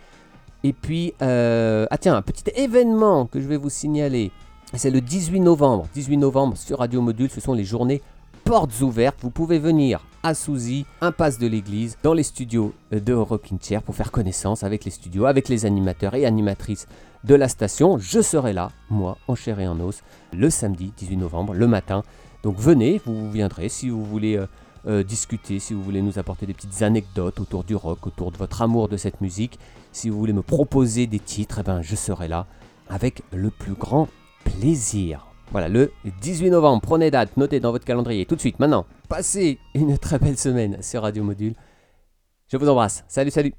[0.64, 4.32] Et puis, euh, ah tiens, un petit événement que je vais vous signaler.
[4.76, 5.88] C'est le 18 novembre.
[5.94, 8.02] 18 novembre sur Radio Module, ce sont les journées
[8.50, 9.20] portes ouvertes.
[9.22, 13.94] Vous pouvez venir à Souzy, impasse de l'église, dans les studios de Rocking Chair pour
[13.94, 16.88] faire connaissance avec les studios, avec les animateurs et animatrices
[17.24, 18.00] de la station.
[18.00, 20.02] Je serai là, moi, en chair et en os,
[20.34, 22.02] le samedi 18 novembre, le matin.
[22.42, 24.48] Donc venez, vous viendrez si vous voulez euh,
[24.88, 28.38] euh, discuter, si vous voulez nous apporter des petites anecdotes autour du rock, autour de
[28.38, 29.60] votre amour de cette musique.
[29.92, 32.48] Si vous voulez me proposer des titres, eh ben, je serai là
[32.90, 34.08] avec le plus grand
[34.44, 35.29] plaisir.
[35.52, 35.92] Voilà, le
[36.22, 38.86] 18 novembre, prenez date, notez dans votre calendrier tout de suite, maintenant.
[39.08, 41.56] Passez une très belle semaine sur Radio Module.
[42.48, 43.04] Je vous embrasse.
[43.08, 43.54] Salut, salut.